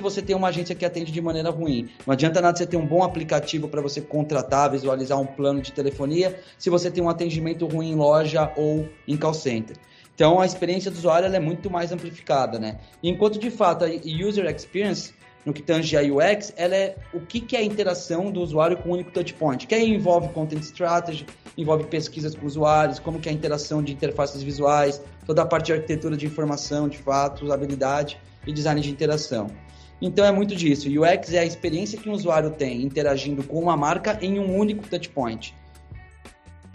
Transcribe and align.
você 0.00 0.22
ter 0.22 0.34
uma 0.34 0.48
agência 0.48 0.74
que 0.74 0.84
atende 0.84 1.12
de 1.12 1.20
maneira 1.20 1.50
ruim. 1.50 1.88
Não 2.06 2.12
adianta 2.12 2.40
nada 2.40 2.56
você 2.56 2.66
ter 2.66 2.76
um 2.76 2.86
bom 2.86 3.02
aplicativo 3.02 3.68
para 3.68 3.80
você 3.80 4.00
contratar, 4.00 4.70
visualizar 4.70 5.20
um 5.20 5.26
plano 5.26 5.60
de 5.60 5.72
telefonia, 5.72 6.38
se 6.58 6.70
você 6.70 6.90
tem 6.90 7.02
um 7.02 7.08
atendimento 7.08 7.66
ruim 7.66 7.90
em 7.90 7.94
loja 7.94 8.52
ou 8.56 8.88
em 9.06 9.16
call 9.16 9.34
center. 9.34 9.76
Então 10.14 10.40
a 10.40 10.44
experiência 10.44 10.90
do 10.90 10.98
usuário 10.98 11.34
é 11.34 11.40
muito 11.40 11.70
mais 11.70 11.92
amplificada, 11.92 12.58
né? 12.58 12.78
Enquanto 13.02 13.38
de 13.38 13.50
fato 13.50 13.84
a 13.84 13.88
user 13.88 14.44
experience 14.54 15.14
no 15.44 15.52
que 15.52 15.62
tange 15.62 15.96
a 15.96 16.02
UX, 16.02 16.52
ela 16.56 16.76
é 16.76 16.96
o 17.12 17.20
que, 17.20 17.40
que 17.40 17.56
é 17.56 17.60
a 17.60 17.64
interação 17.64 18.30
do 18.30 18.40
usuário 18.40 18.76
com 18.76 18.90
o 18.90 18.92
único 18.92 19.10
touchpoint, 19.10 19.66
que 19.66 19.74
aí 19.74 19.88
envolve 19.88 20.28
content 20.28 20.62
strategy, 20.62 21.24
envolve 21.56 21.84
pesquisas 21.84 22.34
com 22.34 22.46
usuários, 22.46 22.98
como 22.98 23.18
que 23.18 23.28
é 23.28 23.32
a 23.32 23.34
interação 23.34 23.82
de 23.82 23.92
interfaces 23.92 24.42
visuais, 24.42 25.02
toda 25.26 25.42
a 25.42 25.46
parte 25.46 25.66
de 25.66 25.72
arquitetura 25.72 26.16
de 26.16 26.26
informação, 26.26 26.88
de 26.88 26.98
fato, 26.98 27.44
usabilidade 27.44 28.18
e 28.46 28.52
design 28.52 28.80
de 28.80 28.90
interação. 28.90 29.48
Então 30.00 30.24
é 30.24 30.32
muito 30.32 30.54
disso. 30.54 30.88
UX 30.88 31.32
é 31.32 31.40
a 31.40 31.44
experiência 31.44 31.98
que 31.98 32.08
o 32.08 32.12
usuário 32.12 32.50
tem 32.50 32.82
interagindo 32.82 33.42
com 33.42 33.60
uma 33.60 33.76
marca 33.76 34.18
em 34.22 34.38
um 34.38 34.56
único 34.56 34.88
touchpoint. 34.88 35.54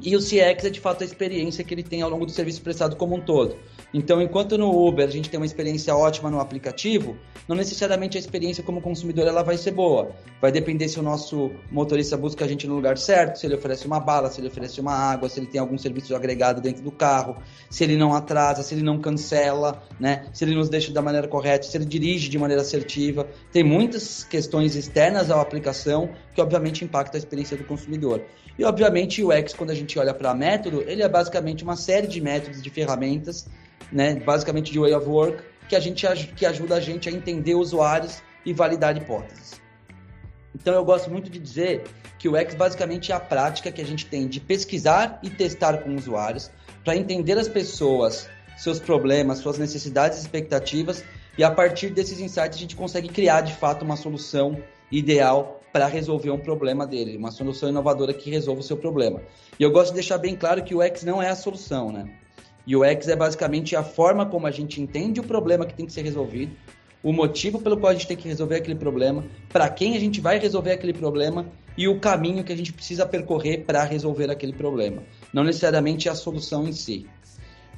E 0.02 0.16
o 0.16 0.20
CX 0.20 0.66
é 0.66 0.70
de 0.70 0.80
fato 0.80 1.04
a 1.04 1.06
experiência 1.06 1.64
que 1.64 1.74
ele 1.74 1.84
tem 1.84 2.02
ao 2.02 2.10
longo 2.10 2.26
do 2.26 2.32
serviço 2.32 2.62
prestado 2.62 2.96
como 2.96 3.16
um 3.16 3.22
todo. 3.22 3.58
Então, 3.98 4.22
enquanto 4.22 4.58
no 4.58 4.86
Uber 4.86 5.08
a 5.08 5.10
gente 5.10 5.30
tem 5.30 5.40
uma 5.40 5.46
experiência 5.46 5.96
ótima 5.96 6.30
no 6.30 6.42
aplicativo, 6.42 7.16
não 7.48 7.56
necessariamente 7.56 8.18
a 8.18 8.20
experiência 8.20 8.62
como 8.62 8.82
consumidor 8.82 9.26
ela 9.26 9.42
vai 9.42 9.58
ser 9.58 9.72
boa. 9.72 10.12
Vai 10.42 10.52
depender 10.52 10.90
se 10.90 11.00
o 11.00 11.02
nosso 11.02 11.50
motorista 11.72 12.18
busca 12.18 12.44
a 12.44 12.48
gente 12.48 12.68
no 12.68 12.76
lugar 12.76 12.98
certo, 12.98 13.40
se 13.40 13.46
ele 13.46 13.56
oferece 13.56 13.88
uma 13.88 13.98
bala, 13.98 14.30
se 14.30 14.42
ele 14.42 14.50
oferece 14.50 14.82
uma 14.82 14.92
água, 14.92 15.30
se 15.30 15.40
ele 15.40 15.48
tem 15.48 15.62
algum 15.62 15.78
serviço 15.78 16.14
agregado 16.14 16.60
dentro 16.60 16.84
do 16.84 16.92
carro, 16.92 17.38
se 17.70 17.86
ele 17.86 17.96
não 17.96 18.14
atrasa, 18.14 18.64
se 18.64 18.76
ele 18.76 18.84
não 18.84 19.00
cancela, 19.00 19.82
né? 19.98 20.26
Se 20.34 20.44
ele 20.44 20.56
nos 20.56 20.68
deixa 20.68 20.92
da 20.92 21.02
maneira 21.02 21.30
correta, 21.30 21.66
se 21.66 21.78
ele 21.78 21.86
dirige 21.86 22.28
de 22.28 22.38
maneira 22.38 22.64
assertiva. 22.64 23.26
Tem 23.50 23.64
muitas 23.64 24.26
questões 24.26 24.76
externas 24.76 25.32
à 25.32 25.40
aplicação 25.40 26.10
que 26.34 26.42
obviamente 26.42 26.84
impactam 26.84 27.18
a 27.18 27.20
experiência 27.20 27.56
do 27.56 27.64
consumidor. 27.64 28.22
E 28.60 28.66
obviamente 28.66 29.24
o 29.24 29.30
UX, 29.30 29.54
quando 29.54 29.70
a 29.70 29.76
gente 29.76 29.98
olha 29.98 30.14
para 30.14 30.34
método, 30.34 30.84
ele 30.86 31.02
é 31.02 31.08
basicamente 31.08 31.64
uma 31.64 31.78
série 31.78 32.08
de 32.08 32.20
métodos, 32.20 32.62
de 32.62 32.70
ferramentas 32.70 33.48
né, 33.92 34.16
basicamente 34.16 34.72
de 34.72 34.80
way 34.80 34.94
of 34.94 35.08
work, 35.08 35.44
que, 35.68 35.76
a 35.76 35.80
gente, 35.80 36.06
que 36.36 36.46
ajuda 36.46 36.76
a 36.76 36.80
gente 36.80 37.10
a 37.10 37.12
entender 37.12 37.56
usuários 37.56 38.22
e 38.46 38.54
validar 38.54 38.96
hipóteses. 38.96 39.62
Então 40.54 40.74
eu 40.74 40.86
gosto 40.86 41.10
muito 41.10 41.30
de 41.30 41.40
dizer 41.40 41.84
que 42.18 42.30
o 42.30 42.36
X 42.38 42.56
basicamente 42.56 43.12
é 43.12 43.16
a 43.16 43.20
prática 43.20 43.72
que 43.72 43.82
a 43.82 43.86
gente 43.86 44.06
tem 44.06 44.28
de 44.28 44.40
pesquisar 44.40 45.20
e 45.22 45.30
testar 45.30 45.80
com 45.80 45.96
usuários 45.96 46.50
para 46.84 46.96
entender 46.96 47.38
as 47.38 47.48
pessoas, 47.48 48.30
seus 48.58 48.80
problemas, 48.80 49.40
suas 49.40 49.58
necessidades 49.58 50.20
e 50.20 50.22
expectativas 50.22 51.04
e 51.38 51.44
a 51.44 51.52
partir 51.52 51.90
desses 51.90 52.20
insights 52.20 52.58
a 52.58 52.62
gente 52.62 52.76
consegue 52.76 53.10
criar 53.10 53.42
de 53.42 53.54
fato 53.54 53.84
uma 53.84 53.98
solução 53.98 54.58
ideal 54.92 55.60
para 55.74 55.88
resolver 55.88 56.32
um 56.32 56.40
problema 56.40 56.88
dele, 56.88 57.18
uma 57.18 57.32
solução 57.32 57.68
inovadora 57.68 58.14
que 58.14 58.30
resolva 58.30 58.62
o 58.62 58.64
seu 58.64 58.78
problema. 58.78 59.22
E 59.60 59.64
eu 59.64 59.72
gosto 59.72 59.90
de 59.90 59.96
deixar 59.96 60.18
bem 60.18 60.36
claro 60.36 60.64
que 60.64 60.74
o 60.74 60.82
X 60.82 61.04
não 61.04 61.22
é 61.22 61.30
a 61.30 61.36
solução, 61.36 61.92
né? 61.92 62.10
UX 62.68 63.08
é 63.08 63.16
basicamente 63.16 63.76
a 63.76 63.84
forma 63.84 64.26
como 64.26 64.48
a 64.48 64.52
gente 64.52 64.82
entende 64.82 65.20
o 65.20 65.24
problema 65.24 65.66
que 65.66 65.74
tem 65.74 65.86
que 65.86 65.94
ser 65.94 66.02
resolvido, 66.02 66.56
o 67.04 67.14
motivo 67.14 67.62
pelo 67.62 67.78
qual 67.78 67.92
a 67.92 67.94
gente 67.94 68.08
tem 68.08 68.18
que 68.18 68.28
resolver 68.28 68.56
aquele 68.56 68.76
problema, 68.76 69.24
para 69.50 69.70
quem 69.70 69.96
a 69.96 70.00
gente 70.00 70.20
vai 70.20 70.40
resolver 70.40 70.72
aquele 70.72 70.94
problema 70.94 71.46
e 71.78 71.88
o 71.88 72.00
caminho 72.00 72.44
que 72.44 72.52
a 72.52 72.58
gente 72.58 72.74
precisa 72.74 73.06
percorrer 73.06 73.64
para 73.66 73.84
resolver 73.84 74.32
aquele 74.32 74.54
problema. 74.54 75.04
Não 75.32 75.44
necessariamente 75.44 76.10
a 76.10 76.16
solução 76.16 76.68
em 76.68 76.72
si. 76.72 77.06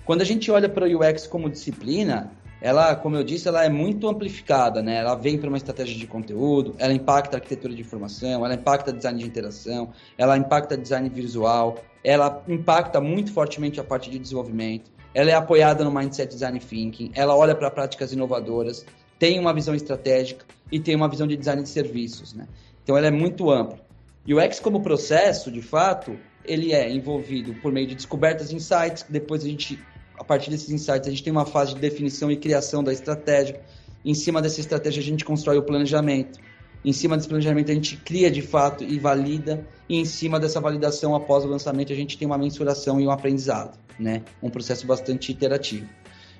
Quando 0.05 0.21
a 0.21 0.25
gente 0.25 0.49
olha 0.49 0.69
para 0.69 0.87
o 0.87 0.99
UX 0.99 1.27
como 1.27 1.49
disciplina, 1.49 2.31
ela, 2.61 2.95
como 2.95 3.15
eu 3.15 3.23
disse, 3.23 3.47
ela 3.47 3.65
é 3.65 3.69
muito 3.69 4.07
amplificada, 4.07 4.81
né? 4.81 4.95
Ela 4.95 5.15
vem 5.15 5.37
para 5.37 5.49
uma 5.49 5.57
estratégia 5.57 5.95
de 5.95 6.07
conteúdo, 6.07 6.75
ela 6.79 6.93
impacta 6.93 7.35
a 7.35 7.39
arquitetura 7.39 7.73
de 7.75 7.81
informação, 7.81 8.45
ela 8.45 8.55
impacta 8.55 8.93
design 8.93 9.19
de 9.19 9.25
interação, 9.25 9.89
ela 10.17 10.37
impacta 10.37 10.77
design 10.77 11.09
visual, 11.09 11.77
ela 12.07 12.41
impacta 12.47 13.01
muito 13.01 13.33
fortemente 13.33 13.81
a 13.81 13.83
parte 13.83 14.09
de 14.09 14.17
desenvolvimento, 14.17 14.89
ela 15.13 15.29
é 15.29 15.33
apoiada 15.33 15.83
no 15.83 15.91
Mindset 15.91 16.31
Design 16.31 16.57
Thinking, 16.57 17.11
ela 17.13 17.35
olha 17.35 17.53
para 17.53 17.69
práticas 17.69 18.13
inovadoras, 18.13 18.85
tem 19.19 19.37
uma 19.37 19.53
visão 19.53 19.75
estratégica 19.75 20.45
e 20.71 20.79
tem 20.79 20.95
uma 20.95 21.09
visão 21.09 21.27
de 21.27 21.35
design 21.35 21.61
de 21.61 21.67
serviços, 21.67 22.33
né? 22.33 22.47
Então 22.81 22.95
ela 22.95 23.07
é 23.07 23.11
muito 23.11 23.51
ampla. 23.51 23.77
E 24.25 24.33
o 24.33 24.39
X 24.39 24.57
como 24.57 24.81
processo, 24.81 25.51
de 25.51 25.61
fato, 25.61 26.17
ele 26.45 26.71
é 26.71 26.89
envolvido 26.89 27.53
por 27.55 27.73
meio 27.73 27.87
de 27.87 27.95
descobertas 27.95 28.53
insights, 28.53 29.05
depois 29.09 29.43
a 29.43 29.47
gente, 29.49 29.77
a 30.17 30.23
partir 30.23 30.49
desses 30.49 30.69
insights, 30.69 31.09
a 31.09 31.11
gente 31.11 31.23
tem 31.23 31.33
uma 31.33 31.45
fase 31.45 31.73
de 31.73 31.81
definição 31.81 32.31
e 32.31 32.37
criação 32.37 32.81
da 32.81 32.93
estratégia. 32.93 33.59
Em 34.05 34.13
cima 34.13 34.41
dessa 34.41 34.61
estratégia 34.61 35.01
a 35.01 35.05
gente 35.05 35.25
constrói 35.25 35.57
o 35.57 35.63
planejamento. 35.63 36.39
Em 36.87 36.93
cima 36.93 37.17
desse 37.17 37.27
planejamento 37.27 37.69
a 37.69 37.73
gente 37.73 37.97
cria 37.97 38.31
de 38.31 38.41
fato 38.41 38.81
e 38.81 38.97
valida, 38.97 39.67
e 39.89 39.97
em 39.97 40.05
cima 40.05 40.39
dessa 40.39 40.61
validação 40.61 41.13
após 41.13 41.43
o 41.43 41.47
lançamento 41.49 41.91
a 41.91 41.95
gente 41.97 42.17
tem 42.17 42.25
uma 42.25 42.37
mensuração 42.37 42.97
e 43.01 43.05
um 43.05 43.11
aprendizado, 43.11 43.77
né? 43.99 44.23
Um 44.41 44.49
processo 44.49 44.87
bastante 44.87 45.29
iterativo. 45.29 45.85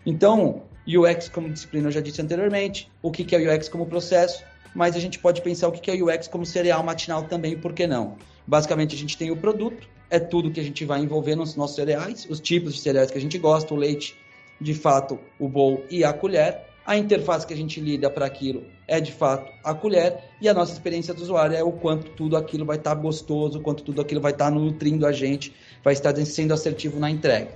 Então, 0.05 0.63
UX 0.87 1.27
como 1.27 1.49
disciplina 1.49 1.89
eu 1.89 1.91
já 1.91 1.99
disse 1.99 2.21
anteriormente, 2.21 2.89
o 3.01 3.11
que 3.11 3.35
é 3.35 3.53
UX 3.53 3.67
como 3.67 3.87
processo, 3.87 4.41
mas 4.73 4.95
a 4.95 5.01
gente 5.01 5.19
pode 5.19 5.41
pensar 5.41 5.67
o 5.67 5.73
que 5.73 5.91
é 5.91 6.01
UX 6.01 6.29
como 6.29 6.45
cereal 6.45 6.81
matinal 6.81 7.23
também, 7.23 7.57
por 7.57 7.73
que 7.73 7.85
não? 7.85 8.15
Basicamente 8.47 8.95
a 8.95 8.97
gente 8.97 9.17
tem 9.17 9.29
o 9.29 9.35
produto, 9.35 9.85
é 10.09 10.17
tudo 10.17 10.49
que 10.49 10.61
a 10.61 10.63
gente 10.63 10.85
vai 10.85 11.01
envolver 11.01 11.35
nos 11.35 11.57
nossos 11.57 11.75
cereais, 11.75 12.25
os 12.29 12.39
tipos 12.39 12.73
de 12.73 12.79
cereais 12.79 13.11
que 13.11 13.17
a 13.17 13.21
gente 13.21 13.37
gosta, 13.37 13.73
o 13.73 13.77
leite, 13.77 14.15
de 14.61 14.73
fato, 14.73 15.19
o 15.37 15.49
bowl 15.49 15.83
e 15.89 16.05
a 16.05 16.13
colher, 16.13 16.67
a 16.87 16.95
interface 16.95 17.45
que 17.45 17.53
a 17.53 17.57
gente 17.57 17.81
lida 17.81 18.09
para 18.09 18.25
aquilo 18.25 18.63
é 18.87 19.01
de 19.01 19.11
fato 19.11 19.51
a 19.61 19.73
colher 19.73 20.23
e 20.39 20.47
a 20.47 20.53
nossa 20.53 20.71
experiência 20.71 21.13
do 21.13 21.21
usuário 21.21 21.53
é 21.53 21.61
o 21.61 21.73
quanto 21.73 22.11
tudo 22.11 22.37
aquilo 22.37 22.65
vai 22.65 22.77
estar 22.77 22.95
tá 22.95 23.01
gostoso, 23.01 23.59
quanto 23.59 23.83
tudo 23.83 23.99
aquilo 23.99 24.21
vai 24.21 24.31
estar 24.31 24.45
tá 24.45 24.51
nutrindo 24.51 25.05
a 25.05 25.11
gente, 25.11 25.53
vai 25.83 25.91
estar 25.91 26.15
sendo 26.25 26.53
assertivo 26.53 26.97
na 26.97 27.11
entrega. 27.11 27.51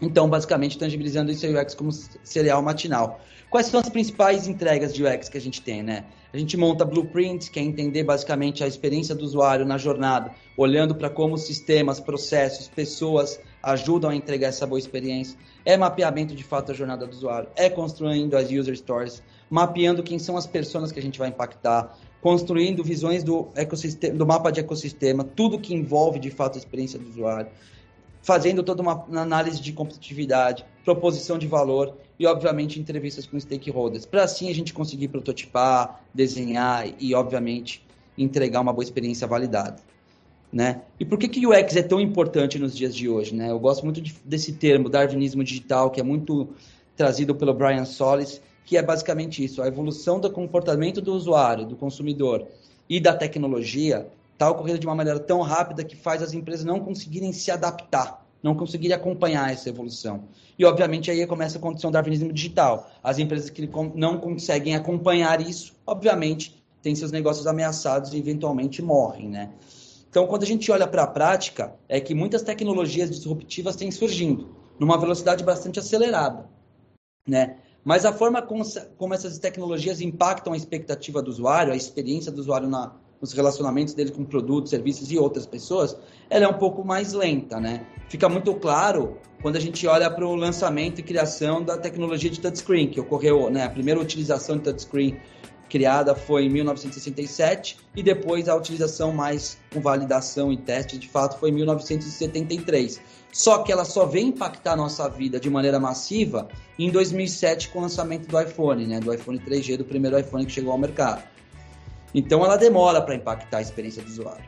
Então, 0.00 0.28
basicamente, 0.28 0.78
tangibilizando 0.78 1.32
esse 1.32 1.48
UX 1.48 1.74
como 1.74 1.90
cereal 1.92 2.62
matinal. 2.62 3.20
Quais 3.50 3.66
são 3.66 3.80
as 3.80 3.88
principais 3.88 4.46
entregas 4.46 4.94
de 4.94 5.04
UX 5.04 5.28
que 5.28 5.38
a 5.38 5.40
gente 5.40 5.60
tem, 5.60 5.82
né? 5.82 6.04
A 6.32 6.38
gente 6.38 6.56
monta 6.56 6.84
blueprints, 6.84 7.48
que 7.48 7.58
é 7.58 7.62
entender 7.62 8.04
basicamente 8.04 8.62
a 8.62 8.66
experiência 8.68 9.14
do 9.14 9.24
usuário 9.24 9.64
na 9.64 9.78
jornada, 9.78 10.32
olhando 10.56 10.94
para 10.94 11.10
como 11.10 11.38
sistemas, 11.38 11.98
processos, 11.98 12.68
pessoas 12.68 13.40
ajudam 13.64 14.10
a 14.10 14.14
entregar 14.14 14.48
essa 14.48 14.66
boa 14.66 14.78
experiência. 14.78 15.38
É 15.64 15.76
mapeamento 15.76 16.34
de 16.34 16.44
fato 16.44 16.68
da 16.68 16.74
jornada 16.74 17.06
do 17.06 17.12
usuário, 17.12 17.48
é 17.56 17.68
construindo 17.70 18.36
as 18.36 18.50
user 18.50 18.76
stories, 18.76 19.22
mapeando 19.48 20.02
quem 20.02 20.18
são 20.18 20.36
as 20.36 20.46
pessoas 20.46 20.92
que 20.92 20.98
a 20.98 21.02
gente 21.02 21.18
vai 21.18 21.28
impactar, 21.28 21.96
construindo 22.20 22.82
visões 22.82 23.22
do 23.22 23.48
ecossistema, 23.54 24.14
do 24.14 24.26
mapa 24.26 24.50
de 24.50 24.60
ecossistema, 24.60 25.24
tudo 25.24 25.58
que 25.58 25.74
envolve 25.74 26.18
de 26.18 26.30
fato 26.30 26.56
a 26.56 26.58
experiência 26.58 26.98
do 26.98 27.08
usuário, 27.08 27.50
fazendo 28.22 28.62
toda 28.62 28.80
uma 28.80 29.04
análise 29.12 29.60
de 29.60 29.72
competitividade, 29.72 30.64
proposição 30.84 31.38
de 31.38 31.46
valor 31.46 31.94
e, 32.18 32.26
obviamente, 32.26 32.80
entrevistas 32.80 33.26
com 33.26 33.38
stakeholders, 33.38 34.06
para 34.06 34.24
assim 34.24 34.48
a 34.48 34.54
gente 34.54 34.72
conseguir 34.72 35.08
prototipar, 35.08 36.02
desenhar 36.14 36.86
e, 36.98 37.14
obviamente, 37.14 37.86
entregar 38.16 38.60
uma 38.60 38.72
boa 38.72 38.84
experiência 38.84 39.26
validada. 39.26 39.76
Né? 40.54 40.82
E 41.00 41.04
por 41.04 41.18
que, 41.18 41.26
que 41.26 41.44
o 41.44 41.50
UX 41.50 41.74
é 41.74 41.82
tão 41.82 42.00
importante 42.00 42.60
nos 42.60 42.76
dias 42.76 42.94
de 42.94 43.08
hoje? 43.08 43.34
Né? 43.34 43.50
Eu 43.50 43.58
gosto 43.58 43.82
muito 43.82 44.00
de, 44.00 44.14
desse 44.24 44.52
termo, 44.52 44.88
darwinismo 44.88 45.42
digital, 45.42 45.90
que 45.90 45.98
é 45.98 46.04
muito 46.04 46.48
trazido 46.96 47.34
pelo 47.34 47.52
Brian 47.52 47.84
Solis, 47.84 48.40
que 48.64 48.76
é 48.76 48.82
basicamente 48.82 49.44
isso, 49.44 49.60
a 49.60 49.66
evolução 49.66 50.20
do 50.20 50.30
comportamento 50.30 51.00
do 51.00 51.12
usuário, 51.12 51.66
do 51.66 51.74
consumidor 51.74 52.46
e 52.88 53.00
da 53.00 53.12
tecnologia 53.12 54.06
está 54.32 54.48
ocorrendo 54.48 54.78
de 54.78 54.86
uma 54.86 54.94
maneira 54.94 55.18
tão 55.18 55.40
rápida 55.40 55.82
que 55.82 55.96
faz 55.96 56.22
as 56.22 56.32
empresas 56.32 56.64
não 56.64 56.78
conseguirem 56.78 57.32
se 57.32 57.50
adaptar, 57.50 58.24
não 58.40 58.54
conseguirem 58.54 58.96
acompanhar 58.96 59.52
essa 59.52 59.68
evolução. 59.68 60.22
E, 60.56 60.64
obviamente, 60.64 61.10
aí 61.10 61.26
começa 61.26 61.58
a 61.58 61.60
condição 61.60 61.90
do 61.90 61.94
darwinismo 61.94 62.32
digital. 62.32 62.88
As 63.02 63.18
empresas 63.18 63.50
que 63.50 63.68
não 63.96 64.18
conseguem 64.18 64.76
acompanhar 64.76 65.40
isso, 65.40 65.74
obviamente, 65.84 66.62
têm 66.80 66.94
seus 66.94 67.10
negócios 67.10 67.48
ameaçados 67.48 68.12
e, 68.12 68.18
eventualmente, 68.18 68.80
morrem, 68.80 69.28
né? 69.28 69.50
Então, 70.14 70.28
quando 70.28 70.44
a 70.44 70.46
gente 70.46 70.70
olha 70.70 70.86
para 70.86 71.02
a 71.02 71.06
prática, 71.08 71.74
é 71.88 71.98
que 71.98 72.14
muitas 72.14 72.40
tecnologias 72.40 73.10
disruptivas 73.10 73.74
têm 73.74 73.90
surgindo 73.90 74.54
numa 74.78 74.96
velocidade 74.96 75.42
bastante 75.42 75.80
acelerada, 75.80 76.48
né? 77.26 77.56
Mas 77.84 78.04
a 78.04 78.12
forma 78.12 78.40
como, 78.40 79.12
essas 79.12 79.38
tecnologias 79.40 80.00
impactam 80.00 80.52
a 80.52 80.56
expectativa 80.56 81.20
do 81.20 81.32
usuário, 81.32 81.72
a 81.72 81.76
experiência 81.76 82.30
do 82.30 82.38
usuário 82.38 82.68
na, 82.68 82.94
nos 83.20 83.32
relacionamentos 83.32 83.92
dele 83.92 84.12
com 84.12 84.24
produtos, 84.24 84.70
serviços 84.70 85.10
e 85.10 85.18
outras 85.18 85.46
pessoas, 85.46 85.96
ela 86.30 86.44
é 86.44 86.48
um 86.48 86.58
pouco 86.58 86.84
mais 86.84 87.12
lenta, 87.12 87.58
né? 87.58 87.84
Fica 88.08 88.28
muito 88.28 88.54
claro 88.54 89.18
quando 89.42 89.56
a 89.56 89.60
gente 89.60 89.84
olha 89.84 90.08
para 90.08 90.24
o 90.24 90.36
lançamento 90.36 91.00
e 91.00 91.02
criação 91.02 91.60
da 91.60 91.76
tecnologia 91.76 92.30
de 92.30 92.38
touchscreen, 92.38 92.88
que 92.88 93.00
ocorreu, 93.00 93.50
né? 93.50 93.64
A 93.64 93.70
primeira 93.70 93.98
utilização 93.98 94.58
de 94.58 94.62
touchscreen 94.62 95.20
criada 95.74 96.14
foi 96.14 96.44
em 96.44 96.48
1967 96.50 97.78
e 97.96 98.00
depois 98.00 98.48
a 98.48 98.54
utilização 98.54 99.12
mais 99.12 99.58
com 99.72 99.80
validação 99.80 100.52
e 100.52 100.56
teste 100.56 100.96
de 100.96 101.08
fato 101.08 101.36
foi 101.40 101.50
em 101.50 101.52
1973. 101.52 103.00
Só 103.32 103.58
que 103.64 103.72
ela 103.72 103.84
só 103.84 104.06
vem 104.06 104.28
impactar 104.28 104.74
a 104.74 104.76
nossa 104.76 105.08
vida 105.08 105.40
de 105.40 105.50
maneira 105.50 105.80
massiva 105.80 106.46
em 106.78 106.92
2007 106.92 107.70
com 107.70 107.80
o 107.80 107.82
lançamento 107.82 108.28
do 108.28 108.40
iPhone, 108.40 108.86
né, 108.86 109.00
do 109.00 109.12
iPhone 109.12 109.36
3G, 109.40 109.78
do 109.78 109.84
primeiro 109.84 110.16
iPhone 110.16 110.46
que 110.46 110.52
chegou 110.52 110.70
ao 110.70 110.78
mercado. 110.78 111.24
Então 112.14 112.44
ela 112.44 112.56
demora 112.56 113.02
para 113.02 113.16
impactar 113.16 113.58
a 113.58 113.60
experiência 113.60 114.00
do 114.00 114.08
usuário. 114.08 114.44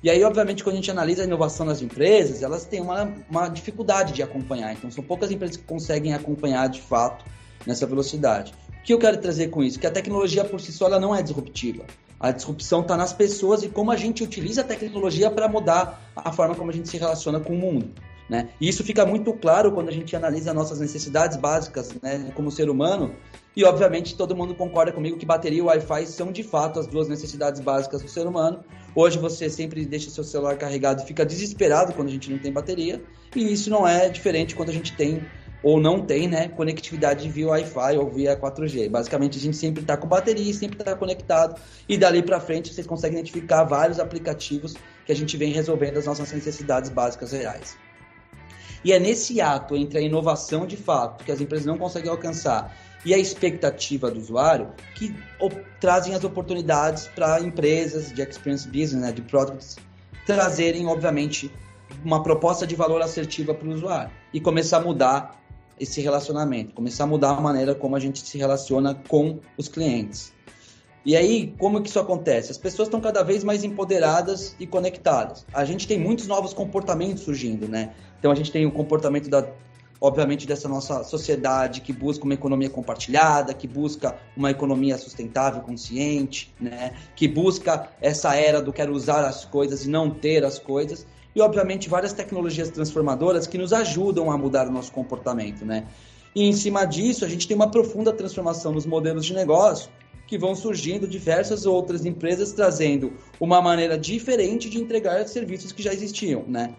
E 0.00 0.08
aí, 0.08 0.22
obviamente, 0.22 0.62
quando 0.62 0.74
a 0.74 0.76
gente 0.76 0.92
analisa 0.92 1.22
a 1.22 1.24
inovação 1.24 1.66
nas 1.66 1.82
empresas, 1.82 2.40
elas 2.40 2.64
têm 2.64 2.80
uma, 2.80 3.12
uma 3.28 3.48
dificuldade 3.48 4.12
de 4.12 4.22
acompanhar. 4.22 4.72
Então, 4.74 4.88
são 4.92 5.02
poucas 5.02 5.32
empresas 5.32 5.56
que 5.56 5.64
conseguem 5.64 6.14
acompanhar 6.14 6.68
de 6.68 6.80
fato 6.80 7.24
nessa 7.66 7.84
velocidade. 7.84 8.54
O 8.80 8.82
que 8.82 8.94
eu 8.94 8.98
quero 8.98 9.18
trazer 9.18 9.48
com 9.48 9.62
isso? 9.62 9.78
Que 9.78 9.86
a 9.86 9.90
tecnologia 9.90 10.44
por 10.44 10.60
si 10.60 10.72
só 10.72 10.86
ela 10.86 11.00
não 11.00 11.14
é 11.14 11.22
disruptiva. 11.22 11.84
A 12.20 12.32
disrupção 12.32 12.80
está 12.80 12.96
nas 12.96 13.12
pessoas 13.12 13.62
e 13.62 13.68
como 13.68 13.90
a 13.90 13.96
gente 13.96 14.24
utiliza 14.24 14.62
a 14.62 14.64
tecnologia 14.64 15.30
para 15.30 15.48
mudar 15.48 16.10
a 16.16 16.32
forma 16.32 16.54
como 16.54 16.70
a 16.70 16.74
gente 16.74 16.88
se 16.88 16.96
relaciona 16.96 17.38
com 17.38 17.52
o 17.52 17.58
mundo. 17.58 17.92
Né? 18.28 18.50
E 18.60 18.68
isso 18.68 18.84
fica 18.84 19.06
muito 19.06 19.32
claro 19.32 19.72
quando 19.72 19.88
a 19.88 19.92
gente 19.92 20.14
analisa 20.14 20.52
nossas 20.52 20.80
necessidades 20.80 21.36
básicas 21.36 21.94
né, 22.02 22.30
como 22.34 22.50
ser 22.50 22.68
humano. 22.68 23.14
E, 23.56 23.64
obviamente, 23.64 24.14
todo 24.14 24.36
mundo 24.36 24.54
concorda 24.54 24.92
comigo 24.92 25.16
que 25.16 25.24
bateria 25.24 25.58
e 25.58 25.62
Wi-Fi 25.62 26.06
são, 26.06 26.30
de 26.30 26.42
fato, 26.42 26.78
as 26.78 26.86
duas 26.86 27.08
necessidades 27.08 27.60
básicas 27.60 28.02
do 28.02 28.08
ser 28.08 28.26
humano. 28.26 28.62
Hoje, 28.94 29.18
você 29.18 29.48
sempre 29.48 29.84
deixa 29.86 30.10
seu 30.10 30.22
celular 30.22 30.56
carregado 30.56 31.02
e 31.02 31.06
fica 31.06 31.24
desesperado 31.24 31.92
quando 31.94 32.08
a 32.08 32.10
gente 32.10 32.30
não 32.30 32.38
tem 32.38 32.52
bateria. 32.52 33.02
E 33.34 33.52
isso 33.52 33.70
não 33.70 33.88
é 33.88 34.08
diferente 34.08 34.54
quando 34.54 34.68
a 34.68 34.72
gente 34.72 34.94
tem 34.94 35.26
ou 35.62 35.80
não 35.80 36.04
tem 36.04 36.28
né, 36.28 36.48
conectividade 36.48 37.28
via 37.28 37.48
Wi-Fi 37.48 37.96
ou 37.96 38.10
via 38.10 38.36
4G. 38.36 38.88
Basicamente, 38.88 39.38
a 39.38 39.40
gente 39.40 39.56
sempre 39.56 39.82
está 39.82 39.96
com 39.96 40.06
bateria, 40.06 40.52
sempre 40.54 40.78
está 40.78 40.94
conectado, 40.94 41.60
e 41.88 41.96
dali 41.96 42.22
para 42.22 42.40
frente 42.40 42.72
vocês 42.72 42.86
conseguem 42.86 43.18
identificar 43.18 43.64
vários 43.64 43.98
aplicativos 43.98 44.74
que 45.04 45.12
a 45.12 45.16
gente 45.16 45.36
vem 45.36 45.52
resolvendo 45.52 45.98
as 45.98 46.06
nossas 46.06 46.30
necessidades 46.32 46.90
básicas 46.90 47.32
reais. 47.32 47.76
E 48.84 48.92
é 48.92 48.98
nesse 48.98 49.40
ato 49.40 49.76
entre 49.76 49.98
a 49.98 50.00
inovação 50.00 50.66
de 50.66 50.76
fato, 50.76 51.24
que 51.24 51.32
as 51.32 51.40
empresas 51.40 51.66
não 51.66 51.76
conseguem 51.76 52.10
alcançar, 52.10 52.74
e 53.04 53.14
a 53.14 53.18
expectativa 53.18 54.10
do 54.10 54.18
usuário, 54.18 54.72
que 54.94 55.14
trazem 55.80 56.14
as 56.14 56.24
oportunidades 56.24 57.08
para 57.08 57.40
empresas 57.40 58.12
de 58.12 58.22
experience 58.22 58.66
business, 58.66 59.02
né, 59.02 59.12
de 59.12 59.22
products, 59.22 59.76
trazerem, 60.26 60.86
obviamente, 60.86 61.50
uma 62.04 62.22
proposta 62.22 62.66
de 62.66 62.76
valor 62.76 63.00
assertiva 63.02 63.54
para 63.54 63.66
o 63.66 63.72
usuário 63.72 64.10
e 64.32 64.40
começar 64.40 64.78
a 64.78 64.80
mudar 64.80 65.38
esse 65.80 66.00
relacionamento, 66.00 66.74
começar 66.74 67.04
a 67.04 67.06
mudar 67.06 67.30
a 67.30 67.40
maneira 67.40 67.74
como 67.74 67.96
a 67.96 68.00
gente 68.00 68.20
se 68.20 68.38
relaciona 68.38 68.94
com 68.94 69.38
os 69.56 69.68
clientes. 69.68 70.32
E 71.04 71.16
aí, 71.16 71.54
como 71.58 71.80
que 71.80 71.88
isso 71.88 71.98
acontece? 71.98 72.50
As 72.50 72.58
pessoas 72.58 72.88
estão 72.88 73.00
cada 73.00 73.22
vez 73.22 73.42
mais 73.42 73.64
empoderadas 73.64 74.54
e 74.60 74.66
conectadas. 74.66 75.46
A 75.54 75.64
gente 75.64 75.86
tem 75.86 75.98
muitos 75.98 76.26
novos 76.26 76.52
comportamentos 76.52 77.22
surgindo, 77.22 77.66
né? 77.68 77.94
Então 78.18 78.30
a 78.30 78.34
gente 78.34 78.52
tem 78.52 78.66
o 78.66 78.70
comportamento 78.70 79.30
da 79.30 79.46
obviamente 80.00 80.46
dessa 80.46 80.68
nossa 80.68 81.02
sociedade 81.02 81.80
que 81.80 81.92
busca 81.92 82.24
uma 82.24 82.34
economia 82.34 82.70
compartilhada, 82.70 83.52
que 83.52 83.66
busca 83.66 84.16
uma 84.36 84.50
economia 84.50 84.96
sustentável, 84.96 85.60
consciente, 85.62 86.54
né? 86.60 86.94
Que 87.16 87.26
busca 87.26 87.88
essa 88.00 88.34
era 88.36 88.60
do 88.62 88.72
quero 88.72 88.92
usar 88.92 89.24
as 89.24 89.44
coisas 89.44 89.84
e 89.84 89.90
não 89.90 90.10
ter 90.10 90.44
as 90.44 90.58
coisas. 90.58 91.06
E 91.34 91.40
obviamente 91.40 91.88
várias 91.88 92.12
tecnologias 92.12 92.70
transformadoras 92.70 93.46
que 93.46 93.58
nos 93.58 93.72
ajudam 93.72 94.30
a 94.30 94.38
mudar 94.38 94.66
o 94.66 94.72
nosso 94.72 94.92
comportamento, 94.92 95.64
né? 95.64 95.86
E 96.34 96.44
em 96.44 96.52
cima 96.52 96.84
disso, 96.84 97.24
a 97.24 97.28
gente 97.28 97.46
tem 97.46 97.54
uma 97.54 97.70
profunda 97.70 98.12
transformação 98.12 98.72
nos 98.72 98.86
modelos 98.86 99.24
de 99.24 99.34
negócio 99.34 99.90
que 100.26 100.36
vão 100.36 100.54
surgindo 100.54 101.08
diversas 101.08 101.64
outras 101.64 102.04
empresas 102.04 102.52
trazendo 102.52 103.14
uma 103.40 103.62
maneira 103.62 103.96
diferente 103.98 104.68
de 104.68 104.78
entregar 104.78 105.26
serviços 105.26 105.72
que 105.72 105.82
já 105.82 105.92
existiam, 105.92 106.44
né? 106.46 106.74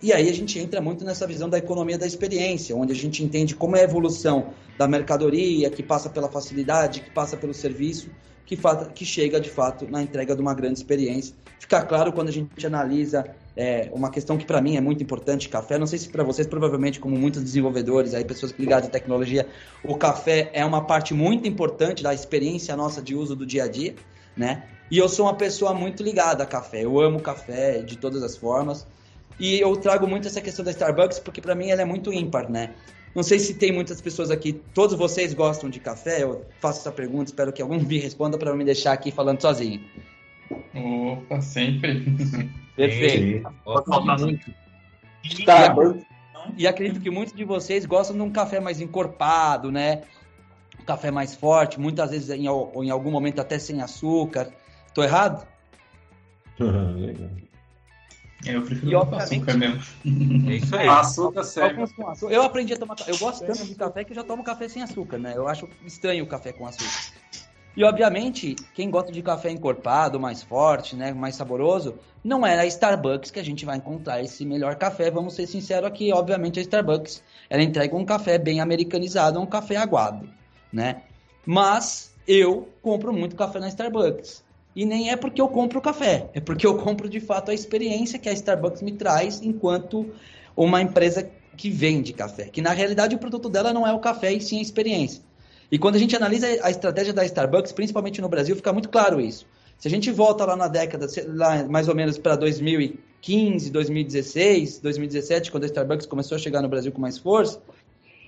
E 0.00 0.12
aí 0.12 0.28
a 0.28 0.32
gente 0.32 0.58
entra 0.60 0.80
muito 0.80 1.04
nessa 1.04 1.26
visão 1.26 1.48
da 1.48 1.58
economia 1.58 1.98
da 1.98 2.06
experiência, 2.06 2.76
onde 2.76 2.92
a 2.92 2.94
gente 2.94 3.24
entende 3.24 3.56
como 3.56 3.74
é 3.74 3.80
a 3.80 3.84
evolução 3.84 4.50
da 4.76 4.86
mercadoria, 4.86 5.70
que 5.70 5.82
passa 5.82 6.08
pela 6.08 6.28
facilidade, 6.28 7.00
que 7.00 7.10
passa 7.10 7.36
pelo 7.36 7.52
serviço, 7.52 8.10
que, 8.46 8.56
que 8.94 9.04
chega 9.04 9.40
de 9.40 9.50
fato 9.50 9.90
na 9.90 10.00
entrega 10.00 10.36
de 10.36 10.40
uma 10.40 10.54
grande 10.54 10.78
experiência. 10.78 11.34
Fica 11.58 11.82
claro 11.82 12.12
quando 12.12 12.28
a 12.28 12.32
gente 12.32 12.64
analisa 12.64 13.24
é, 13.58 13.90
uma 13.92 14.08
questão 14.08 14.38
que 14.38 14.46
para 14.46 14.62
mim 14.62 14.76
é 14.76 14.80
muito 14.80 15.02
importante, 15.02 15.48
café. 15.48 15.76
Não 15.78 15.86
sei 15.86 15.98
se 15.98 16.08
para 16.08 16.22
vocês, 16.22 16.46
provavelmente, 16.46 17.00
como 17.00 17.18
muitos 17.18 17.42
desenvolvedores, 17.42 18.14
aí 18.14 18.24
pessoas 18.24 18.54
ligadas 18.56 18.88
à 18.88 18.90
tecnologia, 18.90 19.48
o 19.82 19.96
café 19.96 20.48
é 20.52 20.64
uma 20.64 20.84
parte 20.84 21.12
muito 21.12 21.48
importante 21.48 22.00
da 22.00 22.14
experiência 22.14 22.76
nossa 22.76 23.02
de 23.02 23.16
uso 23.16 23.34
do 23.34 23.44
dia 23.44 23.64
a 23.64 23.68
dia, 23.68 23.96
né? 24.36 24.62
E 24.88 24.96
eu 24.96 25.08
sou 25.08 25.26
uma 25.26 25.34
pessoa 25.34 25.74
muito 25.74 26.04
ligada 26.04 26.44
a 26.44 26.46
café. 26.46 26.84
Eu 26.84 27.00
amo 27.00 27.18
café 27.18 27.82
de 27.82 27.98
todas 27.98 28.22
as 28.22 28.36
formas. 28.36 28.86
E 29.40 29.58
eu 29.58 29.76
trago 29.76 30.06
muito 30.06 30.28
essa 30.28 30.40
questão 30.40 30.64
da 30.64 30.70
Starbucks 30.70 31.18
porque 31.18 31.40
para 31.40 31.56
mim 31.56 31.70
ela 31.70 31.82
é 31.82 31.84
muito 31.84 32.12
ímpar, 32.12 32.48
né? 32.48 32.74
Não 33.12 33.24
sei 33.24 33.40
se 33.40 33.54
tem 33.54 33.72
muitas 33.72 34.00
pessoas 34.00 34.30
aqui, 34.30 34.52
todos 34.72 34.96
vocês 34.96 35.34
gostam 35.34 35.68
de 35.68 35.80
café? 35.80 36.22
Eu 36.22 36.44
faço 36.60 36.78
essa 36.78 36.92
pergunta, 36.92 37.24
espero 37.24 37.52
que 37.52 37.60
algum 37.60 37.78
me 37.82 37.98
responda 37.98 38.38
para 38.38 38.50
não 38.50 38.56
me 38.56 38.64
deixar 38.64 38.92
aqui 38.92 39.10
falando 39.10 39.40
sozinho. 39.40 39.80
Opa, 40.72 41.40
sempre. 41.40 42.04
Perfeito. 42.78 44.54
Tá. 45.44 45.74
E 46.56 46.66
acredito 46.66 47.00
que 47.00 47.10
muitos 47.10 47.34
de 47.34 47.44
vocês 47.44 47.84
gostam 47.84 48.16
de 48.16 48.22
um 48.22 48.30
café 48.30 48.60
mais 48.60 48.80
encorpado, 48.80 49.72
né? 49.72 50.02
Um 50.80 50.84
café 50.84 51.10
mais 51.10 51.34
forte, 51.34 51.80
muitas 51.80 52.10
vezes 52.10 52.30
em, 52.30 52.44
em 52.44 52.90
algum 52.90 53.10
momento 53.10 53.40
até 53.40 53.58
sem 53.58 53.82
açúcar. 53.82 54.50
Tô 54.94 55.02
errado? 55.02 55.46
Legal. 56.58 57.28
Eu 58.46 58.62
prefiro 58.62 58.92
e, 58.92 58.94
açúcar 58.94 59.56
mesmo. 59.56 59.82
É 60.48 60.54
isso 60.54 60.76
aí. 60.76 60.88
Açúcar 60.88 61.42
sério. 61.42 61.84
Eu 62.30 62.42
aprendi 62.44 62.72
a 62.72 62.76
tomar. 62.76 62.96
Eu 63.08 63.18
gosto 63.18 63.44
tanto 63.44 63.66
de 63.66 63.74
café 63.74 64.04
que 64.04 64.12
eu 64.12 64.14
já 64.14 64.22
tomo 64.22 64.44
café 64.44 64.68
sem 64.68 64.80
açúcar, 64.80 65.18
né? 65.18 65.32
Eu 65.34 65.48
acho 65.48 65.68
estranho 65.84 66.22
o 66.22 66.26
café 66.28 66.52
com 66.52 66.64
açúcar. 66.64 67.18
E 67.76 67.84
obviamente, 67.84 68.56
quem 68.74 68.90
gosta 68.90 69.12
de 69.12 69.22
café 69.22 69.50
encorpado, 69.50 70.18
mais 70.18 70.42
forte, 70.42 70.96
né, 70.96 71.12
mais 71.12 71.36
saboroso, 71.36 71.94
não 72.24 72.44
é 72.44 72.58
a 72.58 72.66
Starbucks 72.66 73.30
que 73.30 73.38
a 73.38 73.44
gente 73.44 73.64
vai 73.64 73.76
encontrar 73.76 74.20
esse 74.22 74.44
melhor 74.44 74.74
café. 74.76 75.10
Vamos 75.10 75.34
ser 75.34 75.46
sinceros 75.46 75.86
aqui, 75.86 76.12
obviamente 76.12 76.58
a 76.58 76.62
Starbucks, 76.62 77.22
ela 77.48 77.62
entrega 77.62 77.94
um 77.96 78.04
café 78.04 78.36
bem 78.36 78.60
americanizado, 78.60 79.40
um 79.40 79.46
café 79.46 79.76
aguado, 79.76 80.28
né? 80.72 81.02
Mas 81.46 82.14
eu 82.26 82.68
compro 82.82 83.12
muito 83.12 83.36
café 83.36 83.60
na 83.60 83.68
Starbucks. 83.68 84.44
E 84.74 84.84
nem 84.84 85.10
é 85.10 85.16
porque 85.16 85.40
eu 85.40 85.48
compro 85.48 85.80
café, 85.80 86.28
é 86.34 86.40
porque 86.40 86.66
eu 86.66 86.76
compro 86.78 87.08
de 87.08 87.20
fato 87.20 87.50
a 87.50 87.54
experiência 87.54 88.18
que 88.18 88.28
a 88.28 88.32
Starbucks 88.32 88.82
me 88.82 88.92
traz 88.92 89.40
enquanto 89.42 90.12
uma 90.56 90.82
empresa 90.82 91.28
que 91.56 91.70
vende 91.70 92.12
café. 92.12 92.44
Que 92.44 92.60
na 92.60 92.70
realidade 92.70 93.14
o 93.16 93.18
produto 93.18 93.48
dela 93.48 93.72
não 93.72 93.86
é 93.86 93.92
o 93.92 93.98
café 93.98 94.32
e 94.32 94.40
sim 94.40 94.58
a 94.58 94.62
experiência. 94.62 95.22
E 95.70 95.78
quando 95.78 95.96
a 95.96 95.98
gente 95.98 96.16
analisa 96.16 96.46
a 96.62 96.70
estratégia 96.70 97.12
da 97.12 97.24
Starbucks, 97.24 97.72
principalmente 97.72 98.20
no 98.20 98.28
Brasil, 98.28 98.56
fica 98.56 98.72
muito 98.72 98.88
claro 98.88 99.20
isso. 99.20 99.46
Se 99.78 99.86
a 99.86 99.90
gente 99.90 100.10
volta 100.10 100.44
lá 100.44 100.56
na 100.56 100.66
década, 100.66 101.06
lá 101.28 101.64
mais 101.64 101.88
ou 101.88 101.94
menos 101.94 102.18
para 102.18 102.34
2015, 102.36 103.70
2016, 103.70 104.80
2017, 104.80 105.50
quando 105.50 105.64
a 105.64 105.66
Starbucks 105.66 106.06
começou 106.06 106.36
a 106.36 106.38
chegar 106.38 106.62
no 106.62 106.68
Brasil 106.68 106.90
com 106.90 107.00
mais 107.00 107.18
força, 107.18 107.60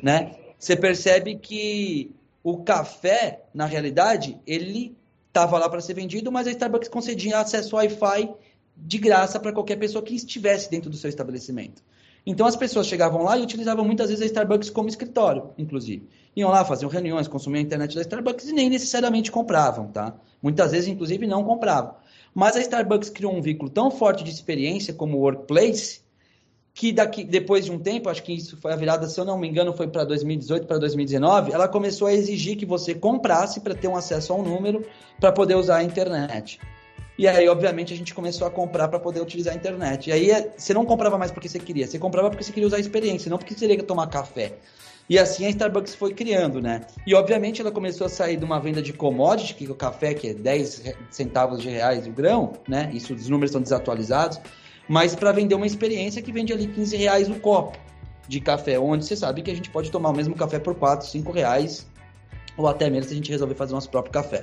né? 0.03 0.37
Você 0.59 0.77
percebe 0.77 1.37
que 1.37 2.15
o 2.45 2.59
café, 2.59 3.43
na 3.53 3.65
realidade, 3.65 4.39
ele 4.47 4.97
estava 5.29 5.59
lá 5.59 5.69
para 5.69 5.81
ser 5.81 5.95
vendido, 5.95 6.31
mas 6.31 6.47
a 6.47 6.51
Starbucks 6.51 6.89
concedia 6.89 7.39
acesso 7.39 7.75
ao 7.75 7.83
Wi-Fi 7.83 8.31
de 8.77 8.99
graça 8.99 9.41
para 9.41 9.53
qualquer 9.53 9.77
pessoa 9.77 10.05
que 10.05 10.15
estivesse 10.15 10.71
dentro 10.71 10.91
do 10.91 10.97
seu 10.97 11.09
estabelecimento. 11.09 11.83
Então 12.27 12.47
as 12.47 12.57
pessoas 12.57 12.87
chegavam 12.87 13.23
lá 13.23 13.39
e 13.39 13.43
utilizavam 13.43 13.85
muitas 13.85 14.09
vezes 14.09 14.23
a 14.23 14.27
Starbucks 14.27 14.71
como 14.71 14.89
escritório, 14.89 15.51
inclusive. 15.57 16.09
Iam 16.37 16.51
lá, 16.51 16.65
faziam 16.65 16.91
reuniões, 16.91 17.27
consumiam 17.27 17.61
a 17.61 17.65
internet 17.65 17.95
da 17.95 18.03
Starbucks 18.03 18.49
e 18.49 18.53
nem 18.53 18.69
necessariamente 18.69 19.33
compravam, 19.33 19.89
tá? 19.89 20.15
Muitas 20.43 20.73
vezes, 20.73 20.89
inclusive, 20.89 21.27
não 21.27 21.45
compravam. 21.45 21.95
Mas 22.35 22.57
a 22.57 22.61
Starbucks 22.61 23.11
criou 23.11 23.35
um 23.35 23.43
vínculo 23.43 23.71
tão 23.71 23.91
forte 23.91 24.23
de 24.23 24.31
experiência 24.31 24.95
como 24.95 25.17
o 25.17 25.21
Workplace, 25.21 26.03
que 26.73 26.93
daqui, 26.93 27.25
depois 27.25 27.65
de 27.65 27.73
um 27.73 27.79
tempo, 27.79 28.09
acho 28.09 28.23
que 28.23 28.33
isso 28.33 28.57
foi 28.57 28.73
a 28.73 28.77
virada, 28.77 29.09
se 29.09 29.19
eu 29.19 29.25
não 29.25 29.37
me 29.37 29.49
engano, 29.49 29.73
foi 29.73 29.89
para 29.89 30.05
2018, 30.05 30.67
para 30.67 30.79
2019, 30.79 31.53
ela 31.53 31.67
começou 31.67 32.07
a 32.07 32.13
exigir 32.13 32.57
que 32.57 32.65
você 32.65 32.95
comprasse 32.95 33.61
para 33.61 33.75
ter 33.75 33.89
um 33.89 33.97
acesso 33.97 34.33
ao 34.33 34.43
número 34.43 34.87
para 35.19 35.33
poder 35.33 35.57
usar 35.57 35.79
a 35.79 35.83
internet. 35.83 36.61
E 37.21 37.29
aí, 37.29 37.47
obviamente, 37.51 37.93
a 37.93 37.97
gente 37.99 38.15
começou 38.15 38.47
a 38.47 38.51
comprar 38.51 38.89
para 38.89 38.99
poder 38.99 39.21
utilizar 39.21 39.53
a 39.53 39.57
internet. 39.57 40.09
E 40.09 40.13
aí, 40.15 40.31
é, 40.31 40.55
você 40.57 40.73
não 40.73 40.87
comprava 40.87 41.19
mais 41.19 41.31
porque 41.31 41.51
você 41.51 41.59
queria, 41.59 41.87
você 41.87 41.99
comprava 41.99 42.31
porque 42.31 42.43
você 42.43 42.51
queria 42.51 42.67
usar 42.67 42.79
a 42.79 42.81
experiência, 42.81 43.29
não 43.29 43.37
porque 43.37 43.53
você 43.53 43.69
queria 43.69 43.83
tomar 43.83 44.07
café. 44.07 44.55
E 45.07 45.19
assim 45.19 45.45
a 45.45 45.51
Starbucks 45.51 45.95
foi 45.95 46.15
criando, 46.15 46.63
né? 46.63 46.81
E 47.07 47.15
obviamente 47.15 47.61
ela 47.61 47.71
começou 47.71 48.07
a 48.07 48.09
sair 48.09 48.39
de 48.39 48.45
uma 48.47 48.59
venda 48.59 48.81
de 48.81 48.95
commodity, 48.95 49.55
que 49.55 49.67
é 49.67 49.71
o 49.71 49.75
café, 49.75 50.15
que 50.15 50.29
é 50.29 50.33
10 50.33 50.95
centavos 51.11 51.61
de 51.61 51.69
reais 51.69 52.07
o 52.07 52.11
grão, 52.11 52.55
né? 52.67 52.91
Isso, 52.95 53.13
os 53.13 53.29
números 53.29 53.51
estão 53.51 53.61
desatualizados. 53.61 54.41
Mas 54.89 55.15
para 55.15 55.31
vender 55.31 55.55
uma 55.55 55.67
experiência 55.67 56.23
que 56.23 56.33
vende 56.33 56.55
ali 56.55 56.69
15 56.69 56.97
reais 56.97 57.29
o 57.29 57.35
copo 57.35 57.77
de 58.27 58.41
café, 58.41 58.79
onde 58.79 59.05
você 59.05 59.15
sabe 59.15 59.43
que 59.43 59.51
a 59.51 59.55
gente 59.55 59.69
pode 59.69 59.91
tomar 59.91 60.09
o 60.09 60.15
mesmo 60.15 60.35
café 60.35 60.59
por 60.59 60.75
4, 60.75 61.07
5 61.07 61.33
reais, 61.33 61.87
ou 62.57 62.67
até 62.67 62.89
menos 62.89 63.09
se 63.09 63.13
a 63.13 63.17
gente 63.17 63.31
resolver 63.31 63.55
fazer 63.57 63.75
nosso 63.75 63.91
próprio 63.91 64.11
café. 64.11 64.43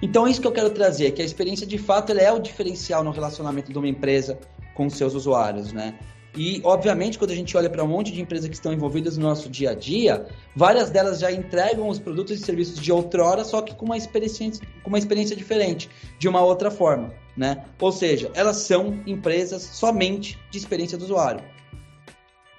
Então 0.00 0.26
é 0.26 0.30
isso 0.30 0.40
que 0.40 0.46
eu 0.46 0.52
quero 0.52 0.70
trazer, 0.70 1.12
que 1.12 1.22
a 1.22 1.24
experiência 1.24 1.66
de 1.66 1.78
fato 1.78 2.12
é 2.12 2.32
o 2.32 2.38
diferencial 2.38 3.02
no 3.02 3.10
relacionamento 3.10 3.72
de 3.72 3.78
uma 3.78 3.88
empresa 3.88 4.38
com 4.74 4.88
seus 4.88 5.14
usuários, 5.14 5.72
né? 5.72 5.98
E, 6.36 6.60
obviamente, 6.62 7.18
quando 7.18 7.32
a 7.32 7.34
gente 7.34 7.56
olha 7.56 7.68
para 7.68 7.82
um 7.82 7.88
monte 7.88 8.12
de 8.12 8.20
empresas 8.20 8.48
que 8.48 8.54
estão 8.54 8.72
envolvidas 8.72 9.16
no 9.16 9.26
nosso 9.26 9.48
dia 9.48 9.70
a 9.70 9.74
dia, 9.74 10.26
várias 10.54 10.88
delas 10.90 11.18
já 11.18 11.32
entregam 11.32 11.88
os 11.88 11.98
produtos 11.98 12.38
e 12.38 12.44
serviços 12.44 12.78
de 12.78 12.92
outrora, 12.92 13.44
só 13.44 13.60
que 13.60 13.74
com 13.74 13.86
uma 13.86 13.96
experiência, 13.96 14.48
com 14.82 14.88
uma 14.88 14.98
experiência 14.98 15.34
diferente, 15.34 15.90
de 16.16 16.28
uma 16.28 16.40
outra 16.40 16.70
forma. 16.70 17.12
Né? 17.36 17.64
Ou 17.80 17.90
seja, 17.90 18.30
elas 18.34 18.58
são 18.58 19.00
empresas 19.06 19.62
somente 19.62 20.38
de 20.50 20.58
experiência 20.58 20.98
do 20.98 21.04
usuário. 21.04 21.42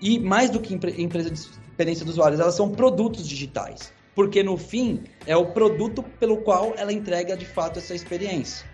E 0.01 0.19
mais 0.19 0.49
do 0.49 0.59
que 0.59 0.73
empresa 0.73 1.29
de 1.29 1.39
experiência 1.39 2.05
do 2.05 2.09
usuário, 2.09 2.39
elas 2.39 2.55
são 2.55 2.69
produtos 2.69 3.27
digitais. 3.27 3.93
Porque 4.19 4.43
no 4.43 4.57
fim 4.57 5.03
é 5.25 5.37
o 5.37 5.45
produto 5.45 6.03
pelo 6.19 6.41
qual 6.41 6.73
ela 6.75 6.91
entrega 6.91 7.37
de 7.37 7.45
fato 7.45 7.79
essa 7.79 7.95
experiência. 7.95 8.67